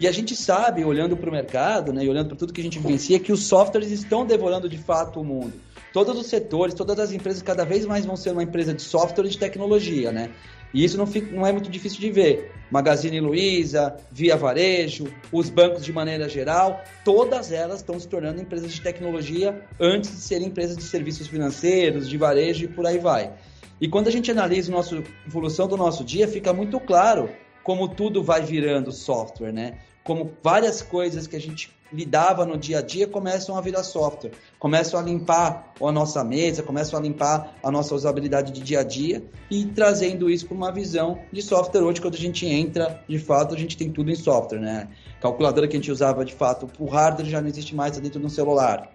E 0.00 0.08
a 0.08 0.10
gente 0.10 0.34
sabe, 0.34 0.84
olhando 0.84 1.16
para 1.16 1.30
o 1.30 1.32
mercado, 1.32 1.92
né, 1.92 2.04
e 2.04 2.08
olhando 2.08 2.30
para 2.30 2.36
tudo 2.36 2.52
que 2.52 2.60
a 2.60 2.64
gente 2.64 2.80
vivencia, 2.80 3.20
que 3.20 3.30
os 3.30 3.44
softwares 3.44 3.92
estão 3.92 4.26
devorando 4.26 4.68
de 4.68 4.76
fato 4.76 5.20
o 5.20 5.24
mundo. 5.24 5.52
Todos 5.92 6.18
os 6.18 6.26
setores, 6.26 6.74
todas 6.74 6.98
as 6.98 7.12
empresas 7.12 7.40
cada 7.40 7.64
vez 7.64 7.86
mais 7.86 8.04
vão 8.04 8.16
ser 8.16 8.32
uma 8.32 8.42
empresa 8.42 8.74
de 8.74 8.82
software 8.82 9.26
e 9.26 9.28
de 9.28 9.38
tecnologia, 9.38 10.10
né? 10.10 10.30
E 10.74 10.82
isso 10.82 10.98
não, 10.98 11.06
fica, 11.06 11.30
não 11.32 11.46
é 11.46 11.52
muito 11.52 11.70
difícil 11.70 12.00
de 12.00 12.10
ver. 12.10 12.50
Magazine 12.68 13.20
Luiza, 13.20 13.96
Via 14.10 14.36
Varejo, 14.36 15.06
os 15.30 15.48
bancos 15.48 15.84
de 15.84 15.92
maneira 15.92 16.28
geral, 16.28 16.82
todas 17.04 17.52
elas 17.52 17.76
estão 17.76 18.00
se 18.00 18.08
tornando 18.08 18.42
empresas 18.42 18.72
de 18.72 18.80
tecnologia 18.80 19.64
antes 19.78 20.10
de 20.10 20.16
serem 20.16 20.48
empresas 20.48 20.76
de 20.76 20.82
serviços 20.82 21.28
financeiros, 21.28 22.08
de 22.08 22.16
varejo 22.16 22.64
e 22.64 22.68
por 22.68 22.84
aí 22.84 22.98
vai. 22.98 23.32
E 23.80 23.88
quando 23.88 24.08
a 24.08 24.10
gente 24.10 24.30
analisa 24.30 24.72
a 24.74 25.26
evolução 25.26 25.66
do 25.66 25.76
nosso 25.76 26.04
dia, 26.04 26.28
fica 26.28 26.52
muito 26.52 26.78
claro 26.80 27.28
como 27.62 27.88
tudo 27.88 28.22
vai 28.22 28.42
virando 28.42 28.92
software, 28.92 29.52
né? 29.52 29.78
Como 30.04 30.32
várias 30.42 30.82
coisas 30.82 31.26
que 31.26 31.34
a 31.34 31.40
gente 31.40 31.72
lidava 31.92 32.44
no 32.44 32.58
dia 32.58 32.78
a 32.78 32.82
dia 32.82 33.06
começam 33.06 33.56
a 33.56 33.60
virar 33.60 33.82
software, 33.82 34.32
começam 34.58 34.98
a 34.98 35.02
limpar 35.02 35.72
a 35.80 35.92
nossa 35.92 36.22
mesa, 36.24 36.62
começam 36.62 36.98
a 36.98 37.02
limpar 37.02 37.56
a 37.62 37.70
nossa 37.70 37.94
usabilidade 37.94 38.52
de 38.52 38.60
dia 38.60 38.80
a 38.80 38.82
dia 38.82 39.24
e 39.50 39.64
trazendo 39.64 40.28
isso 40.28 40.46
para 40.46 40.56
uma 40.56 40.72
visão 40.72 41.20
de 41.32 41.40
software. 41.40 41.82
Hoje, 41.82 42.00
quando 42.00 42.14
a 42.16 42.18
gente 42.18 42.46
entra, 42.46 43.02
de 43.08 43.18
fato, 43.18 43.54
a 43.54 43.58
gente 43.58 43.76
tem 43.76 43.90
tudo 43.90 44.10
em 44.10 44.16
software, 44.16 44.60
né? 44.60 44.88
Calculadora 45.20 45.66
que 45.66 45.76
a 45.76 45.78
gente 45.78 45.90
usava 45.90 46.24
de 46.24 46.34
fato, 46.34 46.68
o 46.78 46.86
hardware 46.86 47.28
já 47.28 47.40
não 47.40 47.48
existe 47.48 47.74
mais 47.74 47.96
dentro 47.96 48.20
de 48.20 48.26
um 48.26 48.30
celular 48.30 48.92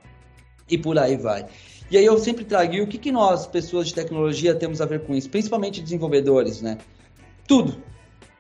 e 0.70 0.78
por 0.78 0.98
aí 1.00 1.18
vai. 1.18 1.46
E 1.92 1.98
aí 1.98 2.06
eu 2.06 2.18
sempre 2.20 2.46
trago, 2.46 2.76
o 2.84 2.88
que, 2.88 3.00
que 3.00 3.12
nós, 3.12 3.48
pessoas 3.48 3.88
de 3.88 3.96
tecnologia, 3.96 4.54
temos 4.54 4.80
a 4.80 4.86
ver 4.86 5.02
com 5.02 5.16
isso? 5.16 5.30
Principalmente 5.30 5.82
desenvolvedores, 5.82 6.62
né? 6.62 6.78
Tudo. 7.48 7.82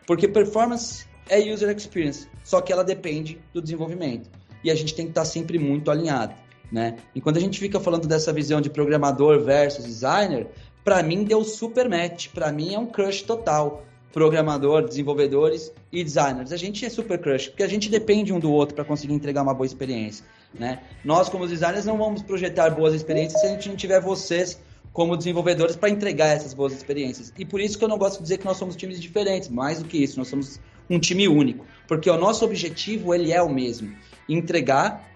Porque 0.05 0.27
performance 0.27 1.05
é 1.27 1.39
user 1.39 1.75
experience, 1.75 2.27
só 2.43 2.61
que 2.61 2.71
ela 2.71 2.83
depende 2.83 3.39
do 3.51 3.61
desenvolvimento. 3.61 4.29
E 4.63 4.69
a 4.69 4.75
gente 4.75 4.93
tem 4.93 5.05
que 5.05 5.11
estar 5.11 5.25
sempre 5.25 5.57
muito 5.57 5.89
alinhado, 5.89 6.35
né? 6.71 6.97
E 7.15 7.21
quando 7.21 7.37
a 7.37 7.39
gente 7.39 7.59
fica 7.59 7.79
falando 7.79 8.07
dessa 8.07 8.31
visão 8.31 8.61
de 8.61 8.69
programador 8.69 9.39
versus 9.43 9.85
designer, 9.85 10.47
para 10.83 11.01
mim 11.01 11.23
deu 11.23 11.43
super 11.43 11.89
match, 11.89 12.27
para 12.29 12.51
mim 12.51 12.75
é 12.75 12.79
um 12.79 12.85
crush 12.85 13.23
total. 13.23 13.83
Programador, 14.11 14.87
desenvolvedores 14.87 15.71
e 15.91 16.03
designers. 16.03 16.51
A 16.51 16.57
gente 16.57 16.83
é 16.83 16.89
super 16.89 17.19
crush, 17.19 17.49
porque 17.49 17.61
a 17.61 17.67
gente 17.67 17.89
depende 17.89 18.33
um 18.33 18.39
do 18.39 18.51
outro 18.51 18.73
para 18.73 18.83
conseguir 18.83 19.13
entregar 19.13 19.43
uma 19.43 19.53
boa 19.53 19.67
experiência, 19.67 20.25
né? 20.53 20.79
Nós 21.03 21.29
como 21.29 21.47
designers 21.47 21.85
não 21.85 21.97
vamos 21.97 22.21
projetar 22.21 22.69
boas 22.71 22.93
experiências 22.93 23.41
se 23.41 23.47
a 23.47 23.49
gente 23.51 23.69
não 23.69 23.75
tiver 23.75 24.01
vocês 24.01 24.59
como 24.91 25.15
desenvolvedores 25.15 25.75
para 25.75 25.89
entregar 25.89 26.27
essas 26.27 26.53
boas 26.53 26.73
experiências. 26.73 27.31
E 27.37 27.45
por 27.45 27.61
isso 27.61 27.77
que 27.77 27.83
eu 27.83 27.87
não 27.89 27.97
gosto 27.97 28.17
de 28.17 28.23
dizer 28.23 28.37
que 28.37 28.45
nós 28.45 28.57
somos 28.57 28.75
times 28.75 28.99
diferentes, 28.99 29.49
mais 29.49 29.79
do 29.79 29.85
que 29.85 29.97
isso, 29.97 30.17
nós 30.17 30.27
somos 30.27 30.59
um 30.89 30.99
time 30.99 31.27
único, 31.27 31.65
porque 31.87 32.09
o 32.09 32.17
nosso 32.17 32.43
objetivo 32.43 33.13
ele 33.13 33.31
é 33.31 33.41
o 33.41 33.49
mesmo, 33.49 33.95
entregar 34.27 35.07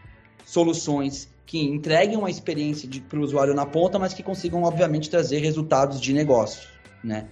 soluções 0.46 1.28
que 1.46 1.60
entreguem 1.60 2.18
uma 2.18 2.30
experiência 2.30 2.90
para 3.10 3.20
o 3.20 3.24
usuário 3.24 3.54
na 3.54 3.66
ponta, 3.66 3.98
mas 3.98 4.14
que 4.14 4.22
consigam 4.22 4.64
obviamente 4.64 5.10
trazer 5.10 5.40
resultados 5.40 6.00
de 6.00 6.14
negócio, 6.14 6.70
né? 7.04 7.28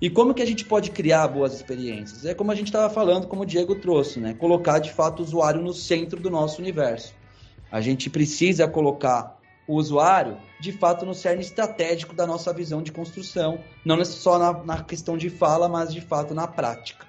E 0.00 0.10
como 0.10 0.34
que 0.34 0.42
a 0.42 0.46
gente 0.46 0.64
pode 0.64 0.90
criar 0.90 1.26
boas 1.28 1.54
experiências? 1.54 2.26
É 2.26 2.34
como 2.34 2.50
a 2.50 2.54
gente 2.54 2.66
estava 2.66 2.92
falando, 2.92 3.26
como 3.26 3.42
o 3.42 3.46
Diego 3.46 3.76
trouxe, 3.76 4.20
né? 4.20 4.34
Colocar 4.34 4.78
de 4.78 4.92
fato 4.92 5.20
o 5.20 5.22
usuário 5.22 5.62
no 5.62 5.72
centro 5.72 6.20
do 6.20 6.28
nosso 6.28 6.60
universo. 6.60 7.14
A 7.74 7.80
gente 7.80 8.08
precisa 8.08 8.68
colocar 8.68 9.36
o 9.66 9.74
usuário, 9.74 10.36
de 10.60 10.70
fato, 10.70 11.04
no 11.04 11.12
cerne 11.12 11.42
estratégico 11.42 12.14
da 12.14 12.24
nossa 12.24 12.52
visão 12.52 12.80
de 12.80 12.92
construção, 12.92 13.58
não 13.84 14.04
só 14.04 14.38
na, 14.38 14.52
na 14.62 14.84
questão 14.84 15.16
de 15.16 15.28
fala, 15.28 15.68
mas 15.68 15.92
de 15.92 16.00
fato 16.00 16.32
na 16.34 16.46
prática. 16.46 17.04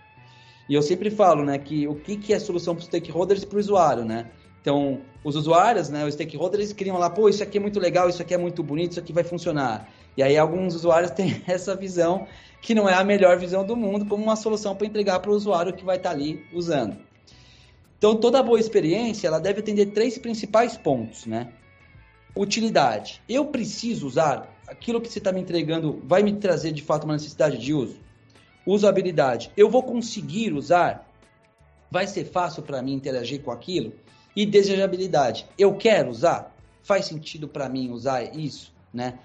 E 0.68 0.74
eu 0.74 0.82
sempre 0.82 1.12
falo, 1.12 1.46
né, 1.46 1.60
que 1.60 1.88
o 1.88 1.94
que, 1.94 2.18
que 2.18 2.34
é 2.34 2.40
solução 2.40 2.74
para 2.74 2.80
os 2.80 2.88
stakeholders 2.88 3.44
e 3.44 3.46
para 3.46 3.58
o 3.58 3.60
usuário, 3.60 4.04
né? 4.04 4.32
Então, 4.60 5.02
os 5.24 5.36
usuários, 5.36 5.90
né, 5.90 6.04
os 6.04 6.16
stakeholders 6.16 6.74
criam 6.74 6.98
lá, 6.98 7.12
pô, 7.12 7.30
isso 7.30 7.44
aqui 7.44 7.60
é 7.60 7.62
muito 7.62 7.80
legal, 7.80 8.10
isso 8.10 8.24
aqui 8.24 8.34
é 8.34 8.38
muito 8.40 8.64
bonito, 8.64 8.94
isso 8.94 9.00
aqui 9.00 9.14
vai 9.14 9.24
funcionar. 9.24 9.88
E 10.18 10.24
aí 10.24 10.36
alguns 10.36 10.74
usuários 10.74 11.12
têm 11.14 11.44
essa 11.46 11.76
visão 11.76 12.26
que 12.60 12.74
não 12.74 12.90
é 12.90 12.96
a 12.96 13.04
melhor 13.04 13.38
visão 13.38 13.64
do 13.64 13.76
mundo 13.76 14.08
como 14.08 14.24
uma 14.24 14.36
solução 14.36 14.76
para 14.76 14.88
entregar 14.88 15.20
para 15.20 15.30
o 15.30 15.36
usuário 15.36 15.74
que 15.74 15.86
vai 15.86 15.98
estar 15.98 16.10
tá 16.10 16.16
ali 16.16 16.44
usando. 16.52 17.05
Então, 18.06 18.18
toda 18.18 18.44
boa 18.44 18.60
experiência, 18.60 19.28
ela 19.28 19.40
deve 19.40 19.62
atender 19.62 19.88
três 19.88 20.16
principais 20.16 20.78
pontos, 20.78 21.26
né? 21.26 21.52
Utilidade. 22.36 23.20
Eu 23.28 23.48
preciso 23.48 24.06
usar 24.06 24.56
aquilo 24.68 25.02
que 25.02 25.08
você 25.12 25.18
está 25.18 25.32
me 25.32 25.42
entregando, 25.42 26.00
vai 26.06 26.22
me 26.22 26.34
trazer 26.34 26.72
de 26.72 26.84
fato 26.84 27.06
uma 27.06 27.14
necessidade 27.14 27.58
de 27.58 27.74
uso? 27.74 27.98
Usabilidade. 28.64 29.52
Eu 29.58 29.72
vou 29.72 29.82
conseguir 29.82 30.54
usar? 30.54 31.12
Vai 31.90 32.06
ser 32.06 32.26
fácil 32.26 32.62
para 32.62 32.80
mim 32.80 32.94
interagir 32.94 33.42
com 33.42 33.50
aquilo? 33.50 33.92
E 34.36 34.46
desejabilidade. 34.46 35.48
Eu 35.58 35.74
quero 35.76 36.12
usar? 36.12 36.56
Faz 36.84 37.06
sentido 37.06 37.48
para 37.48 37.68
mim 37.68 37.90
usar 37.90 38.22
isso, 38.38 38.72
né? 38.94 39.18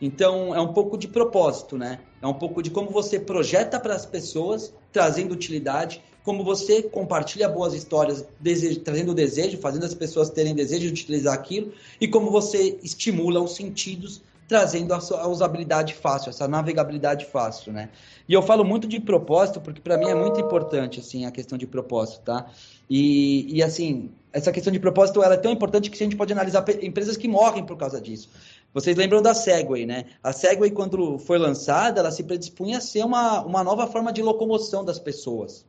Então 0.00 0.54
é 0.54 0.60
um 0.62 0.72
pouco 0.72 0.96
de 0.96 1.06
propósito, 1.06 1.76
né? 1.76 2.00
É 2.22 2.26
um 2.26 2.32
pouco 2.32 2.62
de 2.62 2.70
como 2.70 2.88
você 2.88 3.20
projeta 3.20 3.78
para 3.78 3.94
as 3.94 4.06
pessoas, 4.06 4.72
trazendo 4.90 5.32
utilidade 5.34 6.00
como 6.24 6.44
você 6.44 6.82
compartilha 6.82 7.48
boas 7.48 7.74
histórias, 7.74 8.24
desejo, 8.38 8.80
trazendo 8.80 9.14
desejo, 9.14 9.58
fazendo 9.58 9.84
as 9.84 9.94
pessoas 9.94 10.30
terem 10.30 10.54
desejo 10.54 10.86
de 10.86 10.88
utilizar 10.88 11.34
aquilo, 11.34 11.72
e 12.00 12.06
como 12.06 12.30
você 12.30 12.78
estimula 12.82 13.40
os 13.40 13.56
sentidos, 13.56 14.22
trazendo 14.46 14.92
a, 14.92 14.98
a 14.98 15.28
usabilidade 15.28 15.94
fácil, 15.94 16.30
essa 16.30 16.46
navegabilidade 16.46 17.24
fácil, 17.24 17.72
né? 17.72 17.88
E 18.28 18.34
eu 18.34 18.42
falo 18.42 18.64
muito 18.64 18.86
de 18.86 19.00
propósito, 19.00 19.60
porque 19.60 19.80
para 19.80 19.96
mim 19.96 20.08
é 20.10 20.14
muito 20.14 20.40
importante, 20.40 21.00
assim, 21.00 21.24
a 21.24 21.30
questão 21.30 21.56
de 21.56 21.66
propósito, 21.66 22.20
tá? 22.20 22.46
E, 22.88 23.56
e, 23.56 23.62
assim, 23.62 24.10
essa 24.32 24.52
questão 24.52 24.72
de 24.72 24.78
propósito 24.78 25.22
ela 25.22 25.34
é 25.34 25.38
tão 25.38 25.50
importante 25.50 25.90
que 25.90 25.96
a 25.96 26.04
gente 26.04 26.16
pode 26.16 26.32
analisar 26.32 26.64
empresas 26.82 27.16
que 27.16 27.26
morrem 27.26 27.64
por 27.64 27.76
causa 27.76 28.00
disso. 28.00 28.28
Vocês 28.74 28.96
lembram 28.96 29.22
da 29.22 29.32
Segway, 29.32 29.86
né? 29.86 30.04
A 30.22 30.32
Segway, 30.32 30.70
quando 30.70 31.18
foi 31.18 31.38
lançada, 31.38 32.00
ela 32.00 32.10
se 32.10 32.22
predispunha 32.22 32.78
a 32.78 32.80
ser 32.80 33.04
uma, 33.04 33.42
uma 33.42 33.64
nova 33.64 33.86
forma 33.86 34.12
de 34.12 34.22
locomoção 34.22 34.84
das 34.84 34.98
pessoas. 34.98 35.64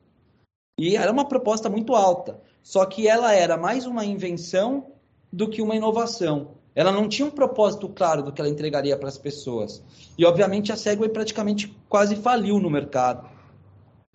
E 0.77 0.95
era 0.95 1.11
uma 1.11 1.25
proposta 1.25 1.69
muito 1.69 1.93
alta. 1.93 2.39
Só 2.61 2.85
que 2.85 3.07
ela 3.07 3.33
era 3.33 3.57
mais 3.57 3.85
uma 3.85 4.03
invenção 4.05 4.87
do 5.31 5.47
que 5.49 5.61
uma 5.61 5.75
inovação. 5.75 6.51
Ela 6.75 6.91
não 6.91 7.07
tinha 7.07 7.27
um 7.27 7.31
propósito 7.31 7.87
claro 7.87 8.23
do 8.23 8.31
que 8.31 8.41
ela 8.41 8.49
entregaria 8.49 8.97
para 8.97 9.09
as 9.09 9.17
pessoas. 9.17 9.83
E, 10.17 10.25
obviamente, 10.25 10.71
a 10.71 10.75
Segway 10.75 11.09
praticamente 11.09 11.75
quase 11.87 12.15
faliu 12.15 12.59
no 12.59 12.69
mercado 12.69 13.29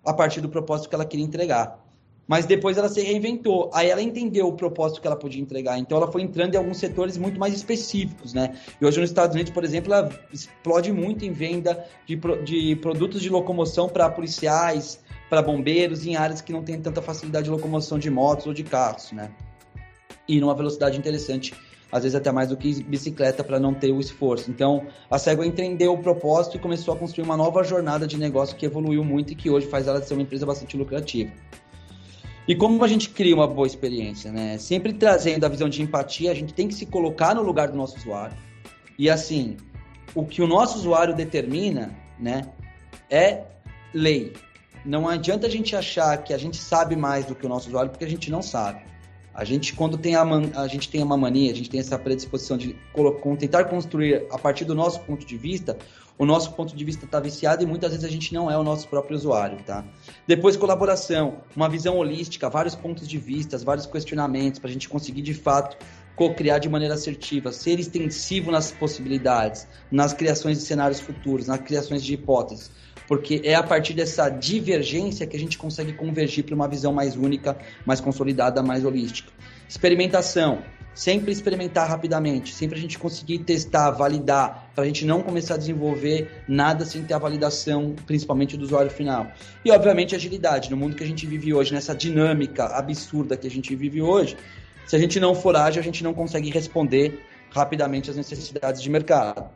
a 0.05 0.13
partir 0.13 0.41
do 0.41 0.49
propósito 0.49 0.89
que 0.89 0.95
ela 0.95 1.05
queria 1.05 1.25
entregar. 1.25 1.85
Mas 2.27 2.45
depois 2.45 2.77
ela 2.77 2.89
se 2.89 3.01
reinventou. 3.01 3.71
Aí 3.73 3.89
ela 3.89 4.01
entendeu 4.01 4.47
o 4.47 4.53
propósito 4.53 4.99
que 5.01 5.07
ela 5.07 5.15
podia 5.15 5.41
entregar. 5.41 5.79
Então 5.79 5.97
ela 5.97 6.11
foi 6.11 6.21
entrando 6.21 6.53
em 6.53 6.57
alguns 6.57 6.77
setores 6.77 7.17
muito 7.17 7.39
mais 7.39 7.53
específicos, 7.53 8.33
né? 8.33 8.55
E 8.79 8.85
hoje 8.85 8.99
nos 8.99 9.09
Estados 9.09 9.33
Unidos, 9.33 9.53
por 9.53 9.63
exemplo, 9.63 9.93
ela 9.93 10.09
explode 10.31 10.91
muito 10.91 11.23
em 11.23 11.31
venda 11.31 11.85
de, 12.05 12.19
de 12.43 12.75
produtos 12.75 13.21
de 13.21 13.29
locomoção 13.29 13.87
para 13.87 14.09
policiais, 14.09 15.01
para 15.29 15.41
bombeiros 15.41 16.05
em 16.05 16.15
áreas 16.15 16.41
que 16.41 16.51
não 16.51 16.63
tem 16.63 16.81
tanta 16.81 17.01
facilidade 17.01 17.45
de 17.45 17.51
locomoção 17.51 17.99
de 17.99 18.09
motos 18.09 18.47
ou 18.47 18.53
de 18.53 18.63
carros, 18.63 19.11
né? 19.11 19.31
E 20.27 20.39
numa 20.39 20.55
velocidade 20.55 20.97
interessante, 20.97 21.53
às 21.91 22.03
vezes 22.03 22.15
até 22.15 22.31
mais 22.31 22.49
do 22.49 22.57
que 22.57 22.83
bicicleta 22.83 23.43
para 23.43 23.59
não 23.59 23.73
ter 23.73 23.91
o 23.91 23.99
esforço. 23.99 24.49
Então, 24.49 24.85
a 25.09 25.17
Segway 25.17 25.47
entendeu 25.47 25.93
o 25.93 25.97
propósito 25.97 26.57
e 26.57 26.59
começou 26.59 26.93
a 26.93 26.97
construir 26.97 27.23
uma 27.23 27.37
nova 27.37 27.63
jornada 27.63 28.07
de 28.07 28.17
negócio 28.17 28.55
que 28.55 28.65
evoluiu 28.65 29.03
muito 29.03 29.33
e 29.33 29.35
que 29.35 29.49
hoje 29.49 29.67
faz 29.67 29.87
ela 29.87 30.01
ser 30.01 30.13
uma 30.13 30.23
empresa 30.23 30.45
bastante 30.45 30.77
lucrativa. 30.77 31.31
E 32.47 32.55
como 32.55 32.83
a 32.83 32.87
gente 32.87 33.09
cria 33.09 33.35
uma 33.35 33.47
boa 33.47 33.67
experiência, 33.67 34.31
né? 34.31 34.57
Sempre 34.57 34.93
trazendo 34.93 35.45
a 35.45 35.49
visão 35.49 35.69
de 35.69 35.81
empatia, 35.83 36.31
a 36.31 36.33
gente 36.33 36.53
tem 36.53 36.67
que 36.67 36.73
se 36.73 36.85
colocar 36.85 37.35
no 37.35 37.43
lugar 37.43 37.67
do 37.67 37.77
nosso 37.77 37.97
usuário. 37.97 38.35
E 38.97 39.09
assim, 39.09 39.57
o 40.15 40.25
que 40.25 40.41
o 40.41 40.47
nosso 40.47 40.77
usuário 40.77 41.15
determina, 41.15 41.95
né, 42.19 42.49
é 43.09 43.43
lei 43.93 44.33
não 44.85 45.07
adianta 45.07 45.47
a 45.47 45.49
gente 45.49 45.75
achar 45.75 46.17
que 46.17 46.33
a 46.33 46.37
gente 46.37 46.57
sabe 46.57 46.95
mais 46.95 47.25
do 47.25 47.35
que 47.35 47.45
o 47.45 47.49
nosso 47.49 47.67
usuário, 47.67 47.91
porque 47.91 48.05
a 48.05 48.09
gente 48.09 48.31
não 48.31 48.41
sabe. 48.41 48.89
A 49.33 49.45
gente, 49.45 49.73
quando 49.73 49.97
tem 49.97 50.15
a, 50.15 50.25
man, 50.25 50.49
a 50.55 50.67
gente 50.67 50.89
tem 50.89 51.01
uma 51.01 51.15
mania, 51.15 51.51
a 51.51 51.55
gente 51.55 51.69
tem 51.69 51.79
essa 51.79 51.97
predisposição 51.97 52.57
de 52.57 52.75
tentar 53.37 53.65
construir 53.65 54.25
a 54.31 54.37
partir 54.37 54.65
do 54.65 54.75
nosso 54.75 54.99
ponto 55.01 55.25
de 55.25 55.37
vista, 55.37 55.77
o 56.17 56.25
nosso 56.25 56.51
ponto 56.51 56.75
de 56.75 56.83
vista 56.83 57.05
está 57.05 57.19
viciado 57.21 57.63
e 57.63 57.65
muitas 57.65 57.91
vezes 57.91 58.03
a 58.03 58.11
gente 58.11 58.33
não 58.33 58.51
é 58.51 58.57
o 58.57 58.63
nosso 58.63 58.89
próprio 58.89 59.15
usuário, 59.15 59.63
tá? 59.63 59.85
Depois, 60.27 60.57
colaboração, 60.57 61.37
uma 61.55 61.69
visão 61.69 61.97
holística, 61.97 62.49
vários 62.49 62.75
pontos 62.75 63.07
de 63.07 63.17
vista, 63.17 63.57
vários 63.59 63.85
questionamentos, 63.85 64.59
para 64.59 64.69
a 64.69 64.73
gente 64.73 64.89
conseguir 64.89 65.21
de 65.21 65.33
fato 65.33 65.77
co-criar 66.17 66.59
de 66.59 66.67
maneira 66.67 66.95
assertiva, 66.95 67.53
ser 67.53 67.79
extensivo 67.79 68.51
nas 68.51 68.71
possibilidades, 68.73 69.65
nas 69.89 70.11
criações 70.11 70.57
de 70.57 70.65
cenários 70.65 70.99
futuros, 70.99 71.47
nas 71.47 71.61
criações 71.61 72.03
de 72.03 72.13
hipóteses 72.13 72.69
porque 73.09 73.41
é 73.43 73.55
a 73.55 73.63
partir 73.63 73.93
dessa 73.93 74.29
divergência 74.29 75.25
que 75.25 75.35
a 75.35 75.39
gente 75.39 75.57
consegue 75.57 75.93
convergir 75.93 76.43
para 76.43 76.53
uma 76.53 76.67
visão 76.67 76.93
mais 76.93 77.15
única, 77.15 77.57
mais 77.83 77.99
consolidada, 77.99 78.61
mais 78.61 78.85
holística. 78.85 79.31
Experimentação. 79.67 80.59
Sempre 80.93 81.31
experimentar 81.31 81.89
rapidamente, 81.89 82.53
sempre 82.53 82.77
a 82.77 82.81
gente 82.81 82.99
conseguir 82.99 83.39
testar, 83.39 83.89
validar, 83.91 84.69
para 84.75 84.83
a 84.83 84.87
gente 84.87 85.05
não 85.05 85.23
começar 85.23 85.55
a 85.55 85.57
desenvolver 85.57 86.43
nada 86.47 86.85
sem 86.85 87.03
ter 87.03 87.15
a 87.15 87.17
validação, 87.17 87.95
principalmente 88.05 88.55
do 88.55 88.63
usuário 88.63 88.91
final. 88.91 89.31
E, 89.65 89.71
obviamente, 89.71 90.13
agilidade. 90.13 90.69
No 90.69 90.77
mundo 90.77 90.95
que 90.95 91.03
a 91.03 91.07
gente 91.07 91.25
vive 91.25 91.51
hoje, 91.51 91.73
nessa 91.73 91.95
dinâmica 91.95 92.65
absurda 92.65 93.35
que 93.35 93.47
a 93.47 93.51
gente 93.51 93.75
vive 93.75 94.03
hoje, 94.03 94.37
se 94.85 94.95
a 94.95 94.99
gente 94.99 95.19
não 95.19 95.33
for 95.33 95.55
ágil, 95.55 95.81
a 95.81 95.83
gente 95.83 96.03
não 96.03 96.13
consegue 96.13 96.51
responder 96.51 97.25
rapidamente 97.49 98.11
às 98.11 98.17
necessidades 98.17 98.81
de 98.81 98.89
mercado. 98.89 99.49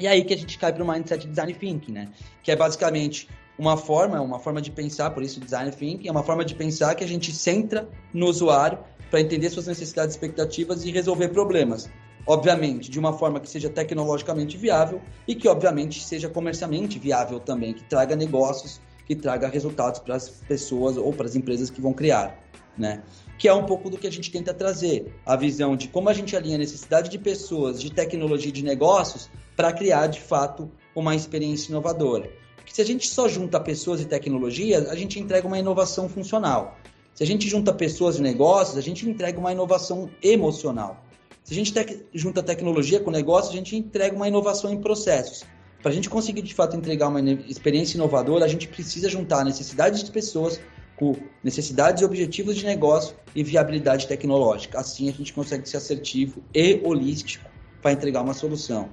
E 0.00 0.08
aí 0.08 0.24
que 0.24 0.32
a 0.32 0.36
gente 0.36 0.58
cai 0.58 0.72
para 0.72 0.82
o 0.82 0.88
mindset 0.88 1.28
design 1.28 1.52
thinking, 1.52 1.92
né? 1.92 2.08
Que 2.42 2.50
é 2.50 2.56
basicamente 2.56 3.28
uma 3.58 3.76
forma, 3.76 4.18
uma 4.22 4.38
forma 4.38 4.62
de 4.62 4.70
pensar, 4.70 5.10
por 5.10 5.22
isso 5.22 5.38
design 5.38 5.70
thinking, 5.70 6.08
é 6.08 6.10
uma 6.10 6.22
forma 6.22 6.42
de 6.42 6.54
pensar 6.54 6.94
que 6.94 7.04
a 7.04 7.06
gente 7.06 7.30
centra 7.32 7.86
no 8.12 8.26
usuário 8.26 8.78
para 9.10 9.20
entender 9.20 9.50
suas 9.50 9.66
necessidades 9.66 10.14
expectativas 10.14 10.86
e 10.86 10.90
resolver 10.90 11.28
problemas. 11.28 11.90
Obviamente, 12.26 12.90
de 12.90 12.98
uma 12.98 13.12
forma 13.12 13.40
que 13.40 13.50
seja 13.50 13.68
tecnologicamente 13.68 14.56
viável 14.56 15.02
e 15.28 15.34
que, 15.34 15.46
obviamente, 15.46 16.02
seja 16.02 16.30
comercialmente 16.30 16.98
viável 16.98 17.38
também, 17.38 17.74
que 17.74 17.84
traga 17.84 18.16
negócios, 18.16 18.80
que 19.06 19.14
traga 19.14 19.48
resultados 19.48 20.00
para 20.00 20.14
as 20.14 20.30
pessoas 20.30 20.96
ou 20.96 21.12
para 21.12 21.26
as 21.26 21.36
empresas 21.36 21.68
que 21.68 21.80
vão 21.80 21.92
criar, 21.92 22.38
né? 22.78 23.02
Que 23.38 23.48
é 23.48 23.52
um 23.52 23.64
pouco 23.64 23.90
do 23.90 23.98
que 23.98 24.06
a 24.06 24.12
gente 24.12 24.30
tenta 24.30 24.54
trazer, 24.54 25.12
a 25.26 25.36
visão 25.36 25.76
de 25.76 25.88
como 25.88 26.08
a 26.08 26.14
gente 26.14 26.34
alinha 26.36 26.56
a 26.56 26.58
necessidade 26.58 27.10
de 27.10 27.18
pessoas, 27.18 27.80
de 27.80 27.90
tecnologia 27.92 28.48
e 28.48 28.52
de 28.52 28.62
negócios 28.62 29.28
para 29.60 29.74
criar 29.74 30.06
de 30.06 30.18
fato 30.18 30.70
uma 30.96 31.14
experiência 31.14 31.70
inovadora. 31.70 32.30
Porque 32.56 32.74
se 32.74 32.80
a 32.80 32.84
gente 32.84 33.06
só 33.06 33.28
junta 33.28 33.60
pessoas 33.60 34.00
e 34.00 34.06
tecnologia, 34.06 34.90
a 34.90 34.96
gente 34.96 35.20
entrega 35.20 35.46
uma 35.46 35.58
inovação 35.58 36.08
funcional. 36.08 36.78
Se 37.12 37.22
a 37.22 37.26
gente 37.26 37.46
junta 37.46 37.70
pessoas 37.70 38.16
e 38.16 38.22
negócios, 38.22 38.78
a 38.78 38.80
gente 38.80 39.06
entrega 39.06 39.38
uma 39.38 39.52
inovação 39.52 40.08
emocional. 40.22 41.04
Se 41.44 41.52
a 41.52 41.56
gente 41.56 41.74
te 41.74 42.06
junta 42.14 42.42
tecnologia 42.42 43.00
com 43.00 43.10
negócios, 43.10 43.52
a 43.52 43.56
gente 43.58 43.76
entrega 43.76 44.16
uma 44.16 44.26
inovação 44.26 44.72
em 44.72 44.80
processos. 44.80 45.44
Para 45.82 45.90
a 45.90 45.94
gente 45.94 46.08
conseguir 46.08 46.40
de 46.40 46.54
fato 46.54 46.74
entregar 46.74 47.08
uma 47.08 47.20
experiência 47.20 47.98
inovadora, 47.98 48.46
a 48.46 48.48
gente 48.48 48.66
precisa 48.66 49.10
juntar 49.10 49.44
necessidades 49.44 50.02
de 50.02 50.10
pessoas 50.10 50.58
com 50.96 51.14
necessidades 51.44 52.00
e 52.00 52.06
objetivos 52.06 52.56
de 52.56 52.64
negócio 52.64 53.14
e 53.34 53.44
viabilidade 53.44 54.08
tecnológica. 54.08 54.80
Assim 54.80 55.10
a 55.10 55.12
gente 55.12 55.34
consegue 55.34 55.68
ser 55.68 55.76
assertivo 55.76 56.42
e 56.54 56.80
holístico 56.82 57.44
para 57.82 57.92
entregar 57.92 58.22
uma 58.22 58.32
solução. 58.32 58.88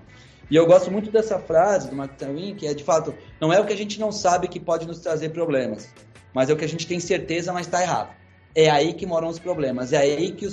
E 0.49 0.55
eu 0.55 0.65
gosto 0.65 0.89
muito 0.89 1.11
dessa 1.11 1.37
frase 1.39 1.89
do 1.89 2.07
Twain, 2.07 2.55
que 2.55 2.65
é 2.65 2.73
de 2.73 2.83
fato, 2.83 3.13
não 3.39 3.51
é 3.51 3.59
o 3.59 3.65
que 3.65 3.73
a 3.73 3.77
gente 3.77 3.99
não 3.99 4.11
sabe 4.11 4.47
que 4.47 4.59
pode 4.59 4.87
nos 4.87 4.99
trazer 4.99 5.29
problemas, 5.29 5.89
mas 6.33 6.49
é 6.49 6.53
o 6.53 6.57
que 6.57 6.63
a 6.63 6.69
gente 6.69 6.87
tem 6.87 6.99
certeza, 6.99 7.51
mas 7.51 7.67
está 7.67 7.81
errado. 7.81 8.15
É 8.55 8.69
aí 8.69 8.93
que 8.93 9.05
moram 9.05 9.27
os 9.27 9.39
problemas, 9.39 9.91
é 9.91 9.97
aí 9.97 10.31
que 10.31 10.47
o 10.47 10.51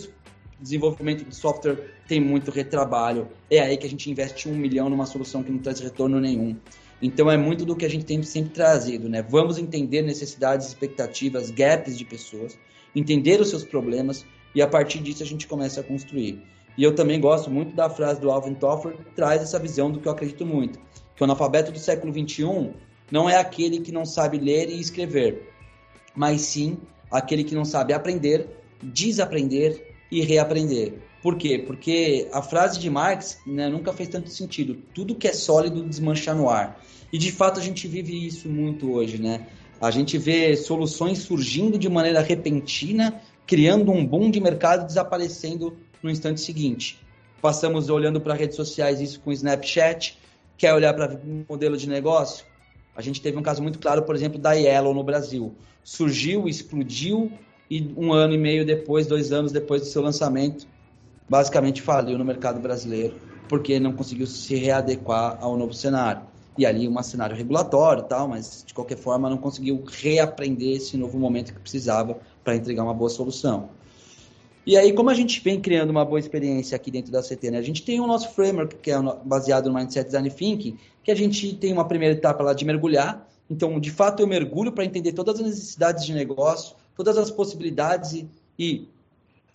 desenvolvimento 0.60 1.24
de 1.24 1.34
software 1.34 1.94
tem 2.08 2.20
muito 2.20 2.50
retrabalho, 2.50 3.28
é 3.48 3.60
aí 3.60 3.76
que 3.76 3.86
a 3.86 3.90
gente 3.90 4.10
investe 4.10 4.48
um 4.48 4.54
milhão 4.54 4.90
numa 4.90 5.06
solução 5.06 5.42
que 5.42 5.52
não 5.52 5.58
traz 5.58 5.78
retorno 5.78 6.20
nenhum. 6.20 6.56
Então 7.00 7.30
é 7.30 7.36
muito 7.36 7.64
do 7.64 7.76
que 7.76 7.84
a 7.84 7.90
gente 7.90 8.04
tem 8.04 8.22
sempre 8.22 8.50
trazido, 8.50 9.08
né? 9.08 9.22
Vamos 9.22 9.58
entender 9.58 10.02
necessidades, 10.02 10.66
expectativas, 10.66 11.50
gaps 11.50 11.96
de 11.96 12.04
pessoas, 12.04 12.58
entender 12.96 13.40
os 13.40 13.50
seus 13.50 13.64
problemas 13.64 14.24
e 14.54 14.62
a 14.62 14.66
partir 14.66 15.00
disso 15.00 15.22
a 15.22 15.26
gente 15.26 15.46
começa 15.46 15.80
a 15.80 15.84
construir. 15.84 16.42
E 16.76 16.82
eu 16.82 16.94
também 16.94 17.20
gosto 17.20 17.50
muito 17.50 17.74
da 17.74 17.88
frase 17.88 18.20
do 18.20 18.30
Alvin 18.30 18.54
Toffler, 18.54 18.96
que 18.96 19.14
traz 19.14 19.42
essa 19.42 19.58
visão 19.58 19.90
do 19.90 20.00
que 20.00 20.08
eu 20.08 20.12
acredito 20.12 20.44
muito, 20.44 20.78
que 21.14 21.22
o 21.22 21.24
analfabeto 21.24 21.70
do 21.70 21.78
século 21.78 22.12
XXI 22.12 22.72
não 23.10 23.28
é 23.28 23.37
aquele 23.37 23.80
que 23.80 23.92
não 23.92 24.04
sabe 24.04 24.38
ler 24.38 24.68
e 24.68 24.80
escrever, 24.80 25.52
mas 26.14 26.40
sim 26.42 26.78
aquele 27.10 27.44
que 27.44 27.54
não 27.54 27.64
sabe 27.64 27.92
aprender, 27.92 28.48
desaprender 28.82 29.94
e 30.10 30.20
reaprender. 30.20 30.94
Por 31.22 31.37
quê? 31.37 31.62
Porque 31.66 32.28
a 32.32 32.42
frase 32.42 32.78
de 32.78 32.90
Marx 32.90 33.38
né, 33.46 33.68
nunca 33.68 33.92
fez 33.92 34.08
tanto 34.08 34.28
sentido. 34.28 34.76
Tudo 34.92 35.14
que 35.14 35.26
é 35.26 35.32
sólido 35.32 35.82
desmancha 35.82 36.34
no 36.34 36.50
ar. 36.50 36.78
E 37.10 37.16
de 37.16 37.32
fato 37.32 37.58
a 37.58 37.62
gente 37.62 37.88
vive 37.88 38.26
isso 38.26 38.48
muito 38.48 38.92
hoje, 38.92 39.20
né? 39.20 39.46
A 39.80 39.90
gente 39.90 40.18
vê 40.18 40.56
soluções 40.56 41.18
surgindo 41.18 41.78
de 41.78 41.88
maneira 41.88 42.20
repentina, 42.20 43.22
criando 43.46 43.90
um 43.90 44.04
boom 44.04 44.30
de 44.30 44.40
mercado 44.40 44.87
desaparecendo 44.87 45.76
no 46.04 46.10
instante 46.10 46.40
seguinte. 46.40 47.00
Passamos 47.40 47.88
olhando 47.88 48.20
para 48.20 48.34
redes 48.34 48.56
sociais 48.56 49.00
isso 49.00 49.20
com 49.20 49.32
Snapchat, 49.32 50.18
quer 50.56 50.74
olhar 50.74 50.92
para 50.94 51.18
modelo 51.48 51.76
de 51.76 51.88
negócio? 51.88 52.44
A 52.94 53.02
gente 53.02 53.20
teve 53.20 53.36
um 53.36 53.42
caso 53.42 53.62
muito 53.62 53.78
claro, 53.78 54.02
por 54.02 54.14
exemplo, 54.14 54.38
da 54.38 54.52
Yellow 54.52 54.94
no 54.94 55.02
Brasil. 55.02 55.54
Surgiu, 55.82 56.46
explodiu 56.46 57.32
e 57.70 57.92
um 57.96 58.12
ano 58.12 58.34
e 58.34 58.38
meio 58.38 58.64
depois, 58.64 59.06
dois 59.06 59.32
anos 59.32 59.50
depois 59.50 59.80
do 59.80 59.88
seu 59.88 60.02
lançamento, 60.02 60.66
basicamente 61.28 61.82
faliu 61.82 62.16
no 62.16 62.24
mercado 62.24 62.60
brasileiro 62.60 63.14
porque 63.48 63.80
não 63.80 63.92
conseguiu 63.92 64.26
se 64.26 64.54
readequar 64.54 65.38
ao 65.40 65.56
novo 65.56 65.72
cenário. 65.72 66.22
E 66.56 66.64
ali 66.64 66.88
um 66.88 67.02
cenário 67.02 67.34
regulatório 67.34 68.04
e 68.04 68.08
tal, 68.08 68.28
mas 68.28 68.62
de 68.64 68.72
qualquer 68.72 68.96
forma 68.96 69.28
não 69.28 69.36
conseguiu 69.36 69.82
reaprender 69.86 70.76
esse 70.76 70.96
novo 70.96 71.18
momento 71.18 71.52
que 71.52 71.58
precisava 71.58 72.16
para 72.44 72.54
entregar 72.54 72.84
uma 72.84 72.94
boa 72.94 73.10
solução. 73.10 73.70
E 74.66 74.79
aí, 74.79 74.94
como 74.94 75.11
a 75.11 75.14
gente 75.14 75.40
vem 75.40 75.61
criando 75.61 75.90
uma 75.90 76.07
boa 76.07 76.18
experiência 76.18 76.74
aqui 76.74 76.90
dentro 76.90 77.12
da 77.12 77.22
CT, 77.22 77.50
né? 77.50 77.59
A 77.59 77.62
gente 77.62 77.83
tem 77.83 78.00
o 78.00 78.07
nosso 78.07 78.31
framework, 78.31 78.77
que 78.77 78.90
é 78.90 78.96
baseado 79.24 79.66
no 79.66 79.74
Mindset 79.74 80.07
Design 80.07 80.31
Thinking, 80.31 80.79
que 81.03 81.11
a 81.11 81.14
gente 81.14 81.55
tem 81.57 81.70
uma 81.70 81.87
primeira 81.87 82.14
etapa 82.14 82.42
lá 82.42 82.55
de 82.55 82.64
mergulhar. 82.64 83.29
Então, 83.50 83.79
de 83.79 83.90
fato, 83.90 84.20
eu 84.20 84.27
mergulho 84.27 84.72
para 84.72 84.85
entender 84.85 85.12
todas 85.12 85.38
as 85.38 85.46
necessidades 85.46 86.07
de 86.07 86.14
negócio, 86.14 86.77
todas 86.96 87.18
as 87.18 87.31
possibilidades 87.31 88.14
e, 88.14 88.29
e 88.59 88.88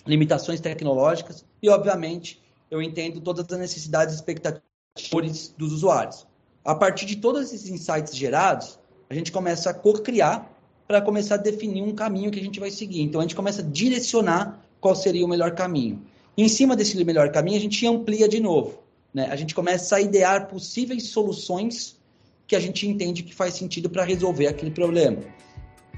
limitações 0.05 0.59
tecnológicas. 0.61 1.43
E, 1.59 1.69
obviamente, 1.69 2.39
eu 2.69 2.79
entendo 2.79 3.19
todas 3.19 3.51
as 3.51 3.59
necessidades 3.59 4.13
e 4.13 4.17
expectativas 4.17 5.55
dos 5.57 5.73
usuários. 5.73 6.27
A 6.63 6.75
partir 6.75 7.07
de 7.07 7.15
todos 7.15 7.51
esses 7.51 7.67
insights 7.67 8.15
gerados, 8.15 8.77
a 9.09 9.15
gente 9.15 9.31
começa 9.31 9.71
a 9.71 9.73
co-criar 9.73 10.55
para 10.87 11.01
começar 11.01 11.35
a 11.35 11.37
definir 11.37 11.81
um 11.81 11.95
caminho 11.95 12.29
que 12.29 12.39
a 12.39 12.43
gente 12.43 12.59
vai 12.59 12.69
seguir. 12.69 13.01
Então, 13.01 13.21
a 13.21 13.23
gente 13.23 13.35
começa 13.35 13.63
a 13.63 13.65
direcionar 13.65 14.68
qual 14.79 14.95
seria 14.95 15.25
o 15.25 15.29
melhor 15.29 15.51
caminho. 15.51 16.01
E 16.37 16.43
em 16.43 16.47
cima 16.47 16.75
desse 16.75 17.03
melhor 17.03 17.31
caminho, 17.31 17.57
a 17.57 17.61
gente 17.61 17.85
amplia 17.85 18.27
de 18.27 18.39
novo. 18.39 18.81
Né? 19.13 19.27
A 19.29 19.35
gente 19.35 19.53
começa 19.53 19.95
a 19.95 20.01
idear 20.01 20.47
possíveis 20.47 21.09
soluções 21.09 21.97
que 22.47 22.55
a 22.55 22.59
gente 22.59 22.87
entende 22.87 23.23
que 23.23 23.33
faz 23.33 23.53
sentido 23.53 23.89
para 23.89 24.03
resolver 24.03 24.47
aquele 24.47 24.71
problema. 24.71 25.21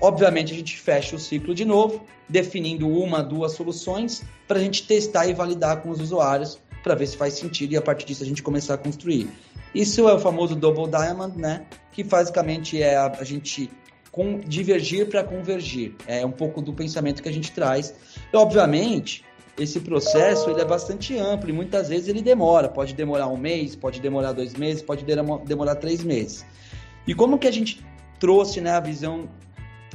Obviamente, 0.01 0.51
a 0.51 0.55
gente 0.55 0.77
fecha 0.77 1.15
o 1.15 1.19
ciclo 1.19 1.53
de 1.53 1.63
novo, 1.63 2.03
definindo 2.27 2.89
uma, 2.89 3.21
duas 3.21 3.53
soluções 3.53 4.23
para 4.47 4.57
a 4.57 4.61
gente 4.61 4.87
testar 4.87 5.27
e 5.27 5.33
validar 5.33 5.81
com 5.81 5.89
os 5.89 5.99
usuários 5.99 6.57
para 6.83 6.95
ver 6.95 7.05
se 7.05 7.15
faz 7.15 7.35
sentido 7.35 7.73
e 7.73 7.77
a 7.77 7.81
partir 7.81 8.05
disso 8.05 8.23
a 8.23 8.25
gente 8.25 8.41
começar 8.41 8.73
a 8.73 8.77
construir. 8.77 9.29
Isso 9.73 10.09
é 10.09 10.13
o 10.13 10.19
famoso 10.19 10.55
Double 10.55 10.89
Diamond, 10.89 11.37
né? 11.37 11.65
Que 11.91 12.03
basicamente 12.03 12.81
é 12.81 12.95
a, 12.95 13.05
a 13.07 13.23
gente 13.23 13.69
divergir 14.45 15.07
para 15.07 15.23
convergir. 15.23 15.95
É 16.05 16.25
um 16.25 16.31
pouco 16.31 16.61
do 16.61 16.73
pensamento 16.73 17.23
que 17.23 17.29
a 17.29 17.31
gente 17.31 17.51
traz. 17.51 17.93
Obviamente, 18.33 19.25
esse 19.57 19.79
processo 19.79 20.49
ele 20.49 20.61
é 20.61 20.65
bastante 20.65 21.17
amplo 21.17 21.49
e 21.49 21.53
muitas 21.53 21.89
vezes 21.89 22.07
ele 22.07 22.21
demora. 22.21 22.69
Pode 22.69 22.93
demorar 22.93 23.27
um 23.27 23.37
mês, 23.37 23.75
pode 23.75 23.99
demorar 23.99 24.31
dois 24.31 24.53
meses, 24.53 24.81
pode 24.81 25.03
demorar 25.03 25.75
três 25.75 26.03
meses. 26.03 26.45
E 27.05 27.13
como 27.13 27.37
que 27.37 27.47
a 27.47 27.51
gente 27.51 27.83
trouxe 28.19 28.61
né, 28.61 28.71
a 28.71 28.79
visão 28.79 29.27